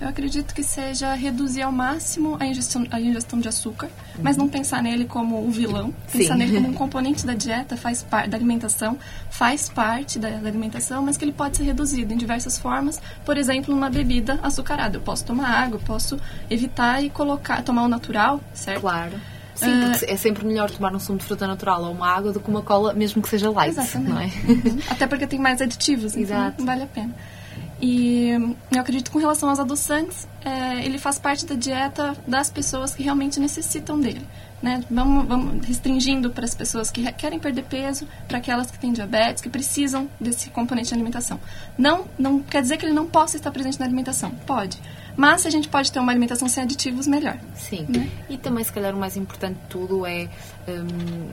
Eu 0.00 0.08
acredito 0.08 0.54
que 0.54 0.62
seja 0.62 1.12
reduzir 1.12 1.60
ao 1.60 1.70
máximo 1.70 2.36
a 2.40 2.46
ingestão, 2.46 2.86
a 2.90 2.98
ingestão 2.98 3.38
de 3.38 3.48
açúcar, 3.48 3.90
mas 4.22 4.34
não 4.34 4.48
pensar 4.48 4.82
nele 4.82 5.04
como 5.04 5.46
o 5.46 5.50
vilão. 5.50 5.92
Pensar 6.10 6.32
Sim. 6.34 6.38
nele 6.38 6.54
como 6.54 6.68
um 6.68 6.72
componente 6.74 7.26
da 7.26 7.34
dieta, 7.34 7.76
faz 7.76 8.02
parte 8.02 8.30
da 8.30 8.36
alimentação, 8.38 8.96
faz 9.30 9.68
parte 9.68 10.18
da, 10.18 10.30
da 10.30 10.48
alimentação, 10.48 11.02
mas 11.02 11.18
que 11.18 11.24
ele 11.24 11.32
pode 11.32 11.58
ser 11.58 11.64
reduzido 11.64 12.14
em 12.14 12.16
diversas 12.16 12.56
formas. 12.58 12.98
Por 13.26 13.36
exemplo, 13.36 13.74
numa 13.74 13.90
bebida 13.90 14.40
açucarada. 14.42 14.96
Eu 14.96 15.02
posso 15.02 15.22
tomar 15.24 15.50
água, 15.50 15.76
eu 15.76 15.82
posso 15.84 16.18
evitar 16.48 17.04
e 17.04 17.10
colocar, 17.10 17.62
tomar 17.62 17.82
o 17.82 17.88
natural, 17.88 18.40
certo? 18.54 18.80
Claro. 18.80 19.12
Sim, 19.54 19.66
Ah, 19.70 19.90
porque 19.90 20.10
é 20.10 20.16
sempre 20.16 20.46
melhor 20.46 20.70
tomar 20.70 20.94
um 20.94 20.98
sumo 20.98 21.18
de 21.18 21.24
fruta 21.26 21.46
natural 21.46 21.84
ou 21.84 21.92
uma 21.92 22.08
água 22.08 22.32
do 22.32 22.40
que 22.40 22.48
uma 22.48 22.62
cola, 22.62 22.94
mesmo 22.94 23.20
que 23.20 23.28
seja 23.28 23.50
light, 23.50 23.72
Exatamente. 23.78 24.10
não 24.10 24.18
é? 24.18 24.30
Até 24.88 25.06
porque 25.06 25.26
tem 25.26 25.38
mais 25.38 25.60
aditivos, 25.60 26.16
então 26.16 26.22
Exato. 26.38 26.54
não 26.60 26.64
vale 26.64 26.84
a 26.84 26.86
pena. 26.86 27.14
E 27.82 28.30
eu 28.70 28.80
acredito 28.80 29.06
que 29.06 29.12
com 29.12 29.18
relação 29.18 29.48
aos 29.48 29.58
adoçantes, 29.58 30.28
é, 30.44 30.84
ele 30.84 30.98
faz 30.98 31.18
parte 31.18 31.46
da 31.46 31.54
dieta 31.54 32.14
das 32.26 32.50
pessoas 32.50 32.94
que 32.94 33.02
realmente 33.02 33.40
necessitam 33.40 33.98
dele. 33.98 34.26
Né? 34.62 34.84
Vamos, 34.90 35.26
vamos 35.26 35.66
restringindo 35.66 36.30
para 36.30 36.44
as 36.44 36.54
pessoas 36.54 36.90
que 36.90 37.00
re- 37.00 37.12
querem 37.12 37.38
perder 37.38 37.64
peso, 37.64 38.06
para 38.28 38.36
aquelas 38.36 38.70
que 38.70 38.78
têm 38.78 38.92
diabetes, 38.92 39.42
que 39.42 39.48
precisam 39.48 40.06
desse 40.20 40.50
componente 40.50 40.88
de 40.88 40.94
alimentação. 40.94 41.40
Não, 41.78 42.04
não 42.18 42.40
quer 42.40 42.60
dizer 42.60 42.76
que 42.76 42.84
ele 42.84 42.92
não 42.92 43.06
possa 43.06 43.38
estar 43.38 43.50
presente 43.50 43.80
na 43.80 43.86
alimentação. 43.86 44.30
Pode. 44.46 44.78
Mas 45.16 45.40
se 45.40 45.48
a 45.48 45.50
gente 45.50 45.68
pode 45.68 45.90
ter 45.90 45.98
uma 45.98 46.12
alimentação 46.12 46.46
sem 46.48 46.62
aditivos, 46.62 47.06
melhor. 47.06 47.38
Sim. 47.54 47.86
Né? 47.88 48.10
E 48.28 48.36
também, 48.36 48.62
se 48.62 48.70
calhar, 48.72 48.94
o 48.94 48.98
mais 48.98 49.16
importante 49.16 49.54
de 49.54 49.66
tudo 49.68 50.04
é 50.04 50.28
hum, 50.68 51.30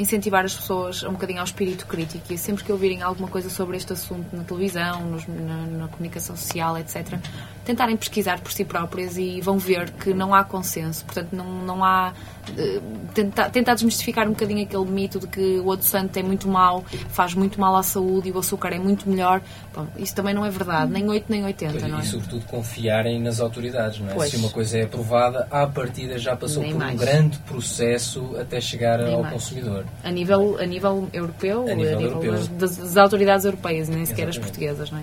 incentivar 0.00 0.44
as 0.44 0.54
pessoas 0.54 1.02
um 1.02 1.12
bocadinho 1.12 1.38
ao 1.40 1.44
espírito 1.44 1.86
crítico 1.86 2.32
e 2.32 2.38
sempre 2.38 2.64
que 2.64 2.72
ouvirem 2.72 3.02
alguma 3.02 3.28
coisa 3.28 3.50
sobre 3.50 3.76
este 3.76 3.92
assunto 3.92 4.34
na 4.34 4.42
televisão, 4.44 5.00
nos- 5.04 5.26
na, 5.26 5.66
na 5.66 5.88
comunicação 5.88 6.34
social, 6.36 6.76
etc., 6.78 7.18
tentarem 7.64 7.96
pesquisar 7.96 8.40
por 8.40 8.50
si 8.50 8.64
próprias 8.64 9.16
e 9.18 9.40
vão 9.40 9.58
ver 9.58 9.90
que 9.90 10.12
não 10.14 10.34
há 10.34 10.42
consenso. 10.42 11.04
Portanto, 11.04 11.28
não, 11.32 11.44
não 11.64 11.84
há. 11.84 12.12
eh, 12.56 12.80
Tentar, 13.14 13.50
tentar 13.50 13.74
desmistificar 13.74 14.26
um 14.26 14.30
bocadinho 14.30 14.62
aquele 14.62 14.84
mito 14.84 15.18
de 15.18 15.26
que 15.26 15.58
o 15.58 15.72
adoçante 15.72 16.18
é 16.18 16.22
muito 16.22 16.48
mau, 16.48 16.84
faz 17.08 17.34
muito 17.34 17.60
mal 17.60 17.74
à 17.76 17.82
saúde 17.82 18.28
e 18.28 18.32
o 18.32 18.38
açúcar 18.38 18.72
é 18.72 18.78
muito 18.78 19.08
melhor. 19.10 19.40
Bom, 19.74 19.86
isso 19.98 20.14
também 20.14 20.32
não 20.32 20.44
é 20.46 20.50
verdade, 20.50 20.90
nem 20.92 21.08
8 21.08 21.26
nem 21.28 21.44
80, 21.44 21.88
não 21.88 21.98
é? 21.98 22.02
E 22.02 22.06
sobretudo 22.06 22.44
confiarem 22.46 23.20
nas 23.20 23.40
autoridades, 23.40 23.98
não 24.00 24.10
é? 24.10 24.14
Pois. 24.14 24.30
Se 24.30 24.36
uma 24.36 24.48
coisa 24.48 24.78
é 24.78 24.84
aprovada, 24.84 25.46
à 25.50 25.66
partida 25.66 26.18
já 26.18 26.36
passou 26.36 26.62
Nem 26.62 26.72
por 26.72 26.78
mais. 26.78 26.94
um 26.94 26.96
grande 26.98 27.38
processo 27.40 28.36
até 28.40 28.60
chegar 28.60 28.98
Nem 29.00 29.14
ao 29.14 29.22
mais. 29.22 29.34
consumidor. 29.34 29.84
A 30.02 30.10
nível, 30.10 30.56
a 30.58 30.64
nível 30.64 31.08
europeu, 31.12 31.66
A 31.68 31.72
a 31.72 31.74
nível 31.74 31.98
nível, 31.98 32.22
europeu. 32.24 32.48
Das, 32.58 32.76
das 32.76 32.96
autoridades 32.96 33.44
europeias, 33.44 33.88
nem 33.88 34.06
sequer 34.06 34.28
as 34.28 34.36
Exatamente. 34.36 34.40
portuguesas, 34.40 34.90
não 34.90 34.98
é? 34.98 35.02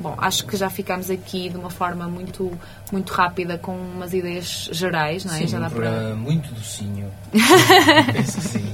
Bom, 0.00 0.14
acho 0.16 0.46
que 0.46 0.56
já 0.56 0.70
ficámos 0.70 1.10
aqui 1.10 1.48
de 1.48 1.56
uma 1.56 1.70
forma 1.70 2.06
muito, 2.06 2.56
muito 2.92 3.12
rápida 3.12 3.58
com 3.58 3.72
umas 3.76 4.14
ideias 4.14 4.68
gerais, 4.72 5.24
não 5.24 5.34
é? 5.34 5.38
Sim, 5.38 5.48
já 5.48 5.58
dá 5.58 5.68
programa 5.68 6.14
muito 6.14 6.54
docinho. 6.54 7.10
Penso 8.12 8.40
sim. 8.40 8.64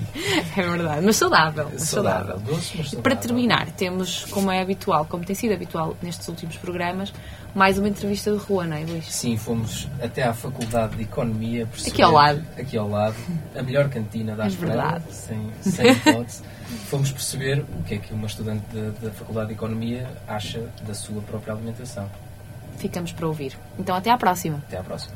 para... 0.54 0.62
É 0.62 0.68
verdade, 0.68 1.04
mas 1.04 1.16
saudável. 1.16 1.68
mas 1.72 1.82
Saudável. 1.82 2.38
Doce, 2.40 2.76
mas 2.76 2.90
saudável. 2.90 3.02
Para 3.02 3.16
terminar, 3.16 3.70
temos, 3.72 4.26
como 4.26 4.50
é 4.50 4.60
habitual, 4.60 5.06
como 5.06 5.24
tem 5.24 5.34
sido 5.34 5.54
habitual 5.54 5.96
nestes 6.02 6.28
últimos 6.28 6.56
programas, 6.58 7.12
mais 7.54 7.78
uma 7.78 7.88
entrevista 7.88 8.30
de 8.32 8.36
rua, 8.38 8.66
não 8.66 8.76
é, 8.76 8.84
Luís? 8.84 9.06
Sim, 9.12 9.36
fomos 9.36 9.88
até 10.02 10.22
à 10.24 10.34
Faculdade 10.34 10.96
de 10.96 11.02
Economia. 11.02 11.66
perceber- 11.66 11.90
Aqui 11.92 12.02
ao 12.02 12.12
lado. 12.12 12.44
Aqui 12.58 12.76
ao 12.76 12.88
lado. 12.88 13.16
A 13.56 13.62
melhor 13.62 13.88
cantina 13.88 14.34
da 14.34 14.46
É 14.46 14.48
verdade. 14.48 15.04
sem, 15.10 15.50
sem 15.62 15.90
hipótese. 15.92 16.42
Fomos 16.88 17.12
perceber 17.12 17.64
o 17.78 17.82
que 17.84 17.94
é 17.94 17.98
que 17.98 18.12
uma 18.12 18.26
estudante 18.26 18.64
da- 18.72 18.90
da 19.08 19.10
Faculdade 19.12 19.48
de 19.48 19.54
Economia 19.54 20.08
acha 20.26 20.60
da 20.86 20.94
sua 20.94 21.20
própria 21.22 21.52
alimentação. 21.54 22.10
Ficamos 22.78 23.12
para 23.12 23.26
ouvir. 23.28 23.56
Então, 23.78 23.94
até 23.94 24.10
à 24.10 24.18
próxima. 24.18 24.58
Até 24.66 24.78
à 24.78 24.82
próxima. 24.82 25.14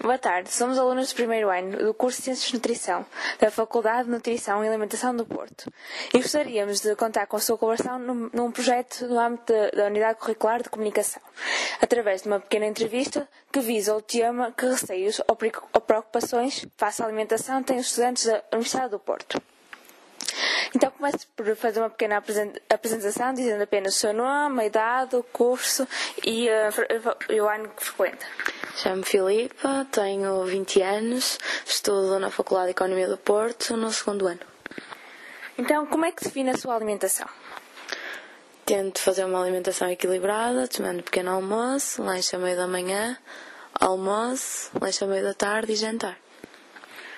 Boa 0.00 0.16
tarde, 0.16 0.50
somos 0.52 0.78
alunos 0.78 1.08
do 1.10 1.14
primeiro 1.16 1.50
ano 1.50 1.76
do 1.76 1.92
curso 1.92 2.18
de 2.18 2.24
Ciências 2.26 2.48
de 2.48 2.54
Nutrição 2.54 3.04
da 3.40 3.50
Faculdade 3.50 4.04
de 4.04 4.10
Nutrição 4.10 4.64
e 4.64 4.68
Alimentação 4.68 5.14
do 5.14 5.26
Porto 5.26 5.72
e 6.14 6.18
gostaríamos 6.18 6.80
de 6.80 6.94
contar 6.94 7.26
com 7.26 7.36
a 7.36 7.40
sua 7.40 7.58
colaboração 7.58 7.98
num, 7.98 8.30
num 8.32 8.52
projeto 8.52 9.06
no 9.08 9.18
âmbito 9.18 9.52
da, 9.52 9.70
da 9.70 9.86
Unidade 9.86 10.18
Curricular 10.20 10.62
de 10.62 10.68
Comunicação, 10.70 11.20
através 11.82 12.22
de 12.22 12.28
uma 12.28 12.38
pequena 12.38 12.66
entrevista 12.66 13.28
que 13.52 13.58
visa 13.60 13.92
o 13.94 14.00
tema 14.00 14.52
que 14.56 14.66
receios 14.66 15.20
ou 15.26 15.36
ou 15.72 15.80
preocupações 15.80 16.64
face 16.76 17.02
à 17.02 17.04
alimentação 17.06 17.62
têm 17.64 17.78
os 17.78 17.86
estudantes 17.86 18.26
da 18.26 18.42
Universidade 18.52 18.90
do 18.90 18.98
Porto. 19.00 19.40
Então 20.74 20.90
começo 20.92 21.26
por 21.34 21.56
fazer 21.56 21.80
uma 21.80 21.90
pequena 21.90 22.18
apresen- 22.18 22.52
apresentação 22.70 23.32
dizendo 23.34 23.62
apenas 23.62 23.96
o 23.96 23.98
seu 23.98 24.12
nome, 24.12 24.62
a 24.62 24.66
idade, 24.66 25.16
o 25.16 25.22
curso 25.24 25.88
e, 26.24 26.46
fre- 26.70 26.88
e 27.30 27.40
o 27.40 27.48
ano 27.48 27.68
que 27.70 27.82
frequenta. 27.84 28.26
Chamo-me 28.76 29.04
Filipa, 29.04 29.86
tenho 29.90 30.44
20 30.44 30.82
anos, 30.82 31.38
estudo 31.66 32.18
na 32.18 32.30
Faculdade 32.30 32.66
de 32.66 32.70
Economia 32.72 33.08
do 33.08 33.16
Porto, 33.16 33.76
no 33.76 33.90
segundo 33.90 34.26
ano. 34.26 34.40
Então, 35.56 35.86
como 35.86 36.04
é 36.04 36.12
que 36.12 36.22
define 36.22 36.50
a 36.50 36.56
sua 36.56 36.76
alimentação? 36.76 37.26
Tento 38.64 39.00
fazer 39.00 39.24
uma 39.24 39.42
alimentação 39.42 39.88
equilibrada, 39.88 40.68
tomando 40.68 41.02
pequeno 41.02 41.30
almoço, 41.32 42.02
lanche 42.02 42.36
a 42.36 42.38
meio 42.38 42.56
da 42.56 42.66
manhã, 42.66 43.18
almoço, 43.74 44.70
lanche 44.80 45.02
a 45.02 45.06
meio 45.06 45.24
da 45.24 45.34
tarde 45.34 45.72
e 45.72 45.76
jantar. 45.76 46.16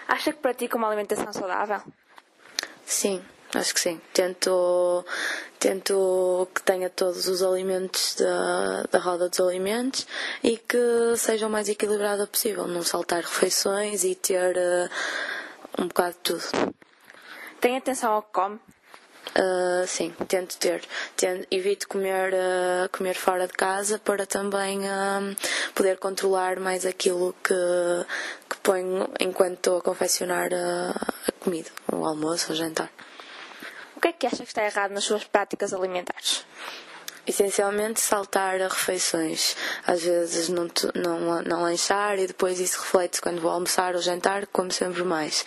Acha 0.09 0.33
que 0.33 0.39
pratica 0.39 0.77
uma 0.77 0.87
alimentação 0.89 1.33
saudável? 1.33 1.83
Sim, 2.87 3.23
acho 3.55 3.75
que 3.75 3.81
sim. 3.81 4.01
Tento, 4.13 5.05
tento 5.59 6.49
que 6.55 6.63
tenha 6.63 6.89
todos 6.91 7.29
os 7.29 7.43
alimentos 7.43 8.15
da, 8.17 8.83
da 8.91 8.99
roda 8.99 9.29
dos 9.29 9.41
alimentos 9.41 10.07
e 10.43 10.57
que 10.57 11.17
seja 11.17 11.47
o 11.47 11.51
mais 11.51 11.69
equilibrada 11.69 12.27
possível, 12.27 12.67
não 12.67 12.83
saltar 12.83 13.23
refeições 13.23 14.05
e 14.05 14.15
ter 14.15 14.57
eh, 14.57 14.89
um 15.79 15.87
bocado 15.87 16.13
de 16.13 16.19
tudo. 16.19 16.75
Tem 17.61 17.77
atenção 17.77 18.13
ao 18.13 18.23
que 18.23 18.33
come? 18.33 18.59
Uh, 19.37 19.87
sim, 19.87 20.13
tento 20.27 20.57
ter. 20.57 20.83
Tento, 21.17 21.47
evito 21.51 21.87
comer, 21.87 22.33
uh, 22.33 22.89
comer 22.91 23.15
fora 23.15 23.47
de 23.47 23.53
casa 23.53 23.99
para 23.99 24.27
também 24.27 24.81
um, 24.81 25.37
poder 25.75 25.99
controlar 25.99 26.59
mais 26.59 26.85
aquilo 26.85 27.35
que, 27.45 27.55
que 28.49 28.57
ponho 28.63 29.09
enquanto 29.21 29.55
estou 29.55 29.79
a 29.79 29.83
confeccionar 29.83 30.49
uh, 30.53 31.13
a 31.29 31.33
comida, 31.39 31.71
o 31.93 32.05
almoço, 32.05 32.53
o 32.53 32.57
jantar. 32.57 32.91
O 34.01 34.03
que 34.03 34.09
é 34.09 34.13
que 34.15 34.27
acha 34.27 34.39
que 34.39 34.45
está 34.45 34.65
errado 34.65 34.93
nas 34.93 35.05
suas 35.05 35.25
práticas 35.25 35.75
alimentares? 35.75 36.43
essencialmente 37.27 38.01
saltar 38.01 38.59
refeições. 38.59 39.55
Às 39.87 40.03
vezes 40.03 40.49
não, 40.49 40.67
não, 40.95 41.43
não 41.43 41.63
lanchar 41.63 42.19
e 42.19 42.27
depois 42.27 42.59
isso 42.59 42.81
reflete 42.81 43.21
quando 43.21 43.43
vou 43.43 43.51
almoçar 43.51 43.95
ou 43.95 44.01
jantar, 44.01 44.47
como 44.47 44.73
sempre 44.73 45.05
mais. 45.05 45.45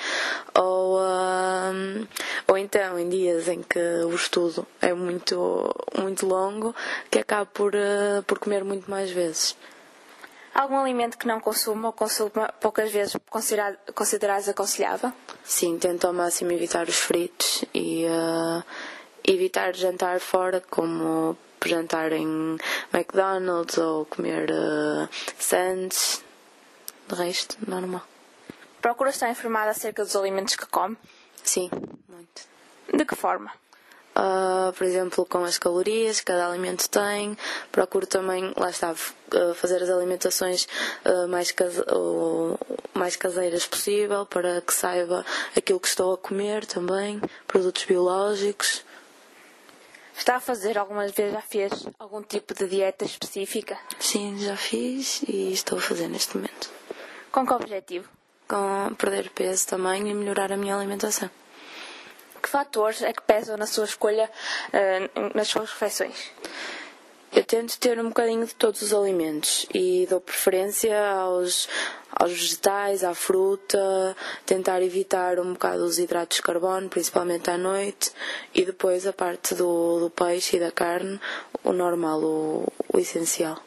Ou, 0.54 1.00
ahm, 1.00 2.06
ou 2.48 2.56
então 2.60 3.00
em 3.00 3.10
dias 3.10 3.48
em 3.48 3.64
que 3.64 3.80
o 3.80 4.14
estudo 4.14 4.68
é 4.80 4.94
muito, 4.94 5.74
muito 5.98 6.28
longo, 6.28 6.76
que 7.10 7.18
acabo 7.18 7.50
por, 7.52 7.74
eh, 7.74 8.22
por 8.28 8.38
comer 8.38 8.64
muito 8.64 8.90
mais 8.90 9.10
vezes. 9.10 9.58
Algum 10.54 10.78
alimento 10.78 11.18
que 11.18 11.28
não 11.28 11.40
consuma 11.40 11.88
ou 11.88 11.94
consuma 11.94 12.54
poucas 12.60 12.92
vezes 12.92 13.16
considerado, 13.30 13.78
considerares 13.94 14.48
aconselhável? 14.48 15.12
Sim, 15.44 15.80
tento 15.80 16.06
ao 16.06 16.14
máximo 16.14 16.52
evitar 16.52 16.88
os 16.88 16.98
fritos 16.98 17.66
e 17.74 18.06
eh, 18.06 18.64
evitar 19.24 19.76
jantar 19.76 20.20
fora, 20.20 20.62
como 20.70 21.36
jantar 21.66 22.12
em 22.12 22.58
McDonald's 22.94 23.78
ou 23.78 24.06
comer 24.06 24.52
uh, 24.52 25.10
sandes. 25.40 26.24
De 27.08 27.16
resto, 27.16 27.58
normal. 27.68 28.04
Procura 28.82 29.10
estar 29.10 29.30
informada 29.30 29.72
acerca 29.72 30.04
dos 30.04 30.16
alimentos 30.16 30.56
que 30.56 30.66
come? 30.66 30.98
Sim, 31.44 31.70
muito. 32.08 32.42
De 32.94 33.06
que 33.06 33.16
forma? 33.16 33.52
Ah, 34.16 34.72
por 34.78 34.86
exemplo, 34.86 35.26
com 35.26 35.44
as 35.44 35.58
calorias 35.58 36.20
que 36.20 36.26
cada 36.28 36.48
alimento 36.48 36.88
tem. 36.90 37.36
Procuro 37.72 38.06
também, 38.06 38.54
lá 38.56 38.70
está, 38.70 38.92
ah, 38.92 39.54
fazer 39.56 39.82
as 39.82 39.90
alimentações 39.90 40.68
ah, 41.04 41.28
mais, 41.28 41.52
case- 41.52 41.84
mais 42.94 43.16
caseiras 43.16 43.66
possível 43.66 44.26
para 44.26 44.62
que 44.62 44.74
saiba 44.74 45.26
aquilo 45.58 45.80
que 45.80 45.88
estou 45.88 46.14
a 46.14 46.18
comer 46.18 46.66
também. 46.66 47.20
Produtos 47.48 47.86
biológicos. 47.86 48.84
Está 50.16 50.36
a 50.36 50.40
fazer 50.40 50.78
algumas 50.78 51.12
vezes, 51.12 51.34
já 51.34 51.42
fez 51.42 51.72
algum 51.98 52.22
tipo 52.22 52.54
de 52.54 52.68
dieta 52.68 53.04
específica? 53.04 53.76
Sim, 54.00 54.38
já 54.38 54.56
fiz 54.56 55.24
e 55.28 55.52
estou 55.52 55.80
a 55.80 55.82
fazer 55.82 56.08
neste 56.08 56.38
momento. 56.38 56.70
Com 57.32 57.48
que 57.48 57.54
objetivo? 57.54 58.08
Com 58.48 58.94
perder 58.96 59.32
peso 59.32 59.66
também 59.68 60.08
e 60.08 60.14
melhorar 60.14 60.52
a 60.52 60.58
minha 60.58 60.76
alimentação. 60.76 61.32
Que 62.44 62.50
fatores 62.50 63.02
é 63.02 63.14
que 63.14 63.22
pesam 63.22 63.56
na 63.56 63.66
sua 63.66 63.86
escolha 63.86 64.30
eh, 64.74 65.10
nas 65.34 65.48
suas 65.48 65.70
refeições? 65.72 66.30
Eu 67.32 67.44
tento 67.44 67.80
ter 67.80 67.98
um 68.00 68.10
bocadinho 68.10 68.46
de 68.46 68.54
todos 68.54 68.82
os 68.82 68.94
alimentos 68.94 69.66
e 69.74 70.06
dou 70.08 70.22
preferência 70.22 70.96
aos, 71.14 71.68
aos 72.12 72.32
vegetais, 72.32 73.04
à 73.04 73.16
fruta, 73.16 74.16
tentar 74.46 74.84
evitar 74.84 75.40
um 75.40 75.54
bocado 75.54 75.84
os 75.84 75.98
hidratos 75.98 76.38
de 76.38 76.44
carbono, 76.44 76.90
principalmente 76.90 77.50
à 77.50 77.58
noite, 77.58 78.12
e 78.54 78.64
depois 78.64 79.08
a 79.08 79.14
parte 79.14 79.56
do, 79.56 80.02
do 80.02 80.10
peixe 80.12 80.58
e 80.58 80.60
da 80.60 80.70
carne, 80.70 81.20
o 81.64 81.72
normal, 81.72 82.22
o, 82.22 82.68
o 82.94 83.00
essencial. 83.00 83.58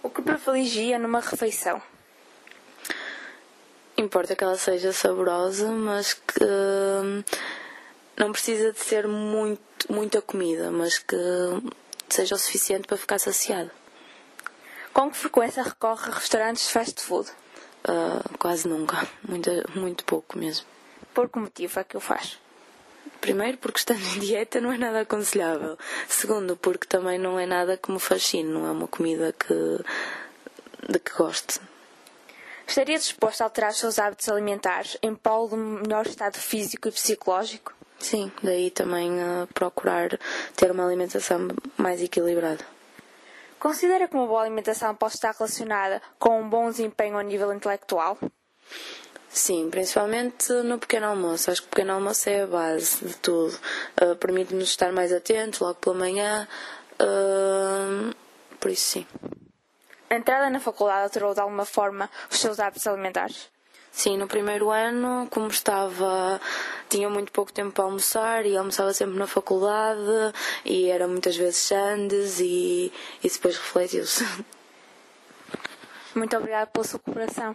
O 0.00 0.10
que 0.10 0.22
privilegia 0.22 1.00
numa 1.00 1.20
refeição? 1.20 1.82
Importa 3.96 4.36
que 4.36 4.44
ela 4.44 4.56
seja 4.56 4.92
saborosa, 4.92 5.68
mas 5.68 6.14
que 6.14 6.44
hum, 6.44 7.24
não 8.22 8.30
precisa 8.30 8.72
de 8.72 8.78
ser 8.78 9.08
muito, 9.08 9.92
muita 9.92 10.22
comida, 10.22 10.70
mas 10.70 10.96
que 10.96 11.16
seja 12.08 12.36
o 12.36 12.38
suficiente 12.38 12.86
para 12.86 12.96
ficar 12.96 13.18
saciado. 13.18 13.70
Com 14.92 15.10
que 15.10 15.16
frequência 15.16 15.62
recorre 15.62 16.08
a 16.08 16.14
restaurantes 16.14 16.66
de 16.66 16.70
fast 16.70 17.02
food? 17.02 17.28
Ah, 17.82 18.22
quase 18.38 18.68
nunca, 18.68 19.08
muito, 19.26 19.50
muito 19.74 20.04
pouco 20.04 20.38
mesmo. 20.38 20.64
Por 21.12 21.28
que 21.28 21.38
motivo 21.40 21.80
é 21.80 21.84
que 21.84 21.96
o 21.96 22.00
faz? 22.00 22.38
Primeiro, 23.20 23.58
porque 23.58 23.78
estando 23.78 24.00
em 24.00 24.20
dieta 24.20 24.60
não 24.60 24.72
é 24.72 24.78
nada 24.78 25.00
aconselhável. 25.00 25.76
Segundo, 26.08 26.56
porque 26.56 26.86
também 26.86 27.18
não 27.18 27.40
é 27.40 27.46
nada 27.46 27.76
que 27.76 27.90
me 27.90 27.98
fascine, 27.98 28.48
não 28.48 28.66
é 28.66 28.70
uma 28.70 28.86
comida 28.86 29.32
que, 29.32 30.92
de 30.92 30.98
que 31.00 31.12
goste. 31.12 31.60
Estaria 32.68 32.98
disposto 32.98 33.40
a 33.40 33.44
alterar 33.44 33.72
os 33.72 33.78
seus 33.78 33.98
hábitos 33.98 34.28
alimentares 34.28 34.96
em 35.02 35.12
prol 35.12 35.48
de 35.48 35.56
um 35.56 35.80
melhor 35.80 36.06
estado 36.06 36.38
físico 36.38 36.86
e 36.86 36.92
psicológico? 36.92 37.81
Sim, 38.02 38.32
daí 38.42 38.68
também 38.70 39.22
ah, 39.22 39.46
procurar 39.54 40.18
ter 40.56 40.70
uma 40.70 40.84
alimentação 40.84 41.48
mais 41.76 42.02
equilibrada. 42.02 42.64
Considera 43.60 44.08
que 44.08 44.14
uma 44.14 44.26
boa 44.26 44.42
alimentação 44.42 44.92
pode 44.94 45.14
estar 45.14 45.32
relacionada 45.32 46.02
com 46.18 46.40
um 46.40 46.48
bom 46.48 46.68
desempenho 46.68 47.16
a 47.16 47.22
nível 47.22 47.52
intelectual? 47.52 48.18
Sim, 49.28 49.70
principalmente 49.70 50.52
no 50.52 50.78
pequeno 50.78 51.06
almoço. 51.06 51.50
Acho 51.50 51.62
que 51.62 51.68
o 51.68 51.70
pequeno 51.70 51.92
almoço 51.94 52.28
é 52.28 52.42
a 52.42 52.46
base 52.46 53.06
de 53.06 53.14
tudo. 53.18 53.56
Ah, 53.96 54.16
Permite-nos 54.16 54.68
estar 54.68 54.92
mais 54.92 55.12
atentos 55.12 55.60
logo 55.60 55.76
pela 55.76 55.94
manhã. 55.94 56.48
ah, 56.98 58.10
por 58.58 58.70
isso, 58.70 58.86
sim. 58.90 59.06
A 60.10 60.16
entrada 60.16 60.50
na 60.50 60.60
faculdade 60.60 61.04
alterou 61.04 61.32
de 61.34 61.40
alguma 61.40 61.64
forma 61.64 62.10
os 62.30 62.38
seus 62.38 62.58
hábitos 62.60 62.86
alimentares? 62.86 63.48
Sim, 63.92 64.16
no 64.16 64.26
primeiro 64.26 64.70
ano, 64.70 65.28
como 65.30 65.48
estava, 65.48 66.40
tinha 66.88 67.10
muito 67.10 67.30
pouco 67.30 67.52
tempo 67.52 67.72
para 67.72 67.84
almoçar 67.84 68.46
e 68.46 68.56
almoçava 68.56 68.92
sempre 68.94 69.18
na 69.18 69.26
faculdade 69.26 70.00
e 70.64 70.88
era 70.88 71.06
muitas 71.06 71.36
vezes 71.36 71.58
sandes 71.58 72.40
e 72.40 72.90
isso 73.22 73.36
depois 73.36 73.58
refletiu-se. 73.58 74.24
Muito 76.16 76.36
obrigada 76.36 76.66
pela 76.66 76.84
sua 76.84 76.98
cooperação. 77.00 77.54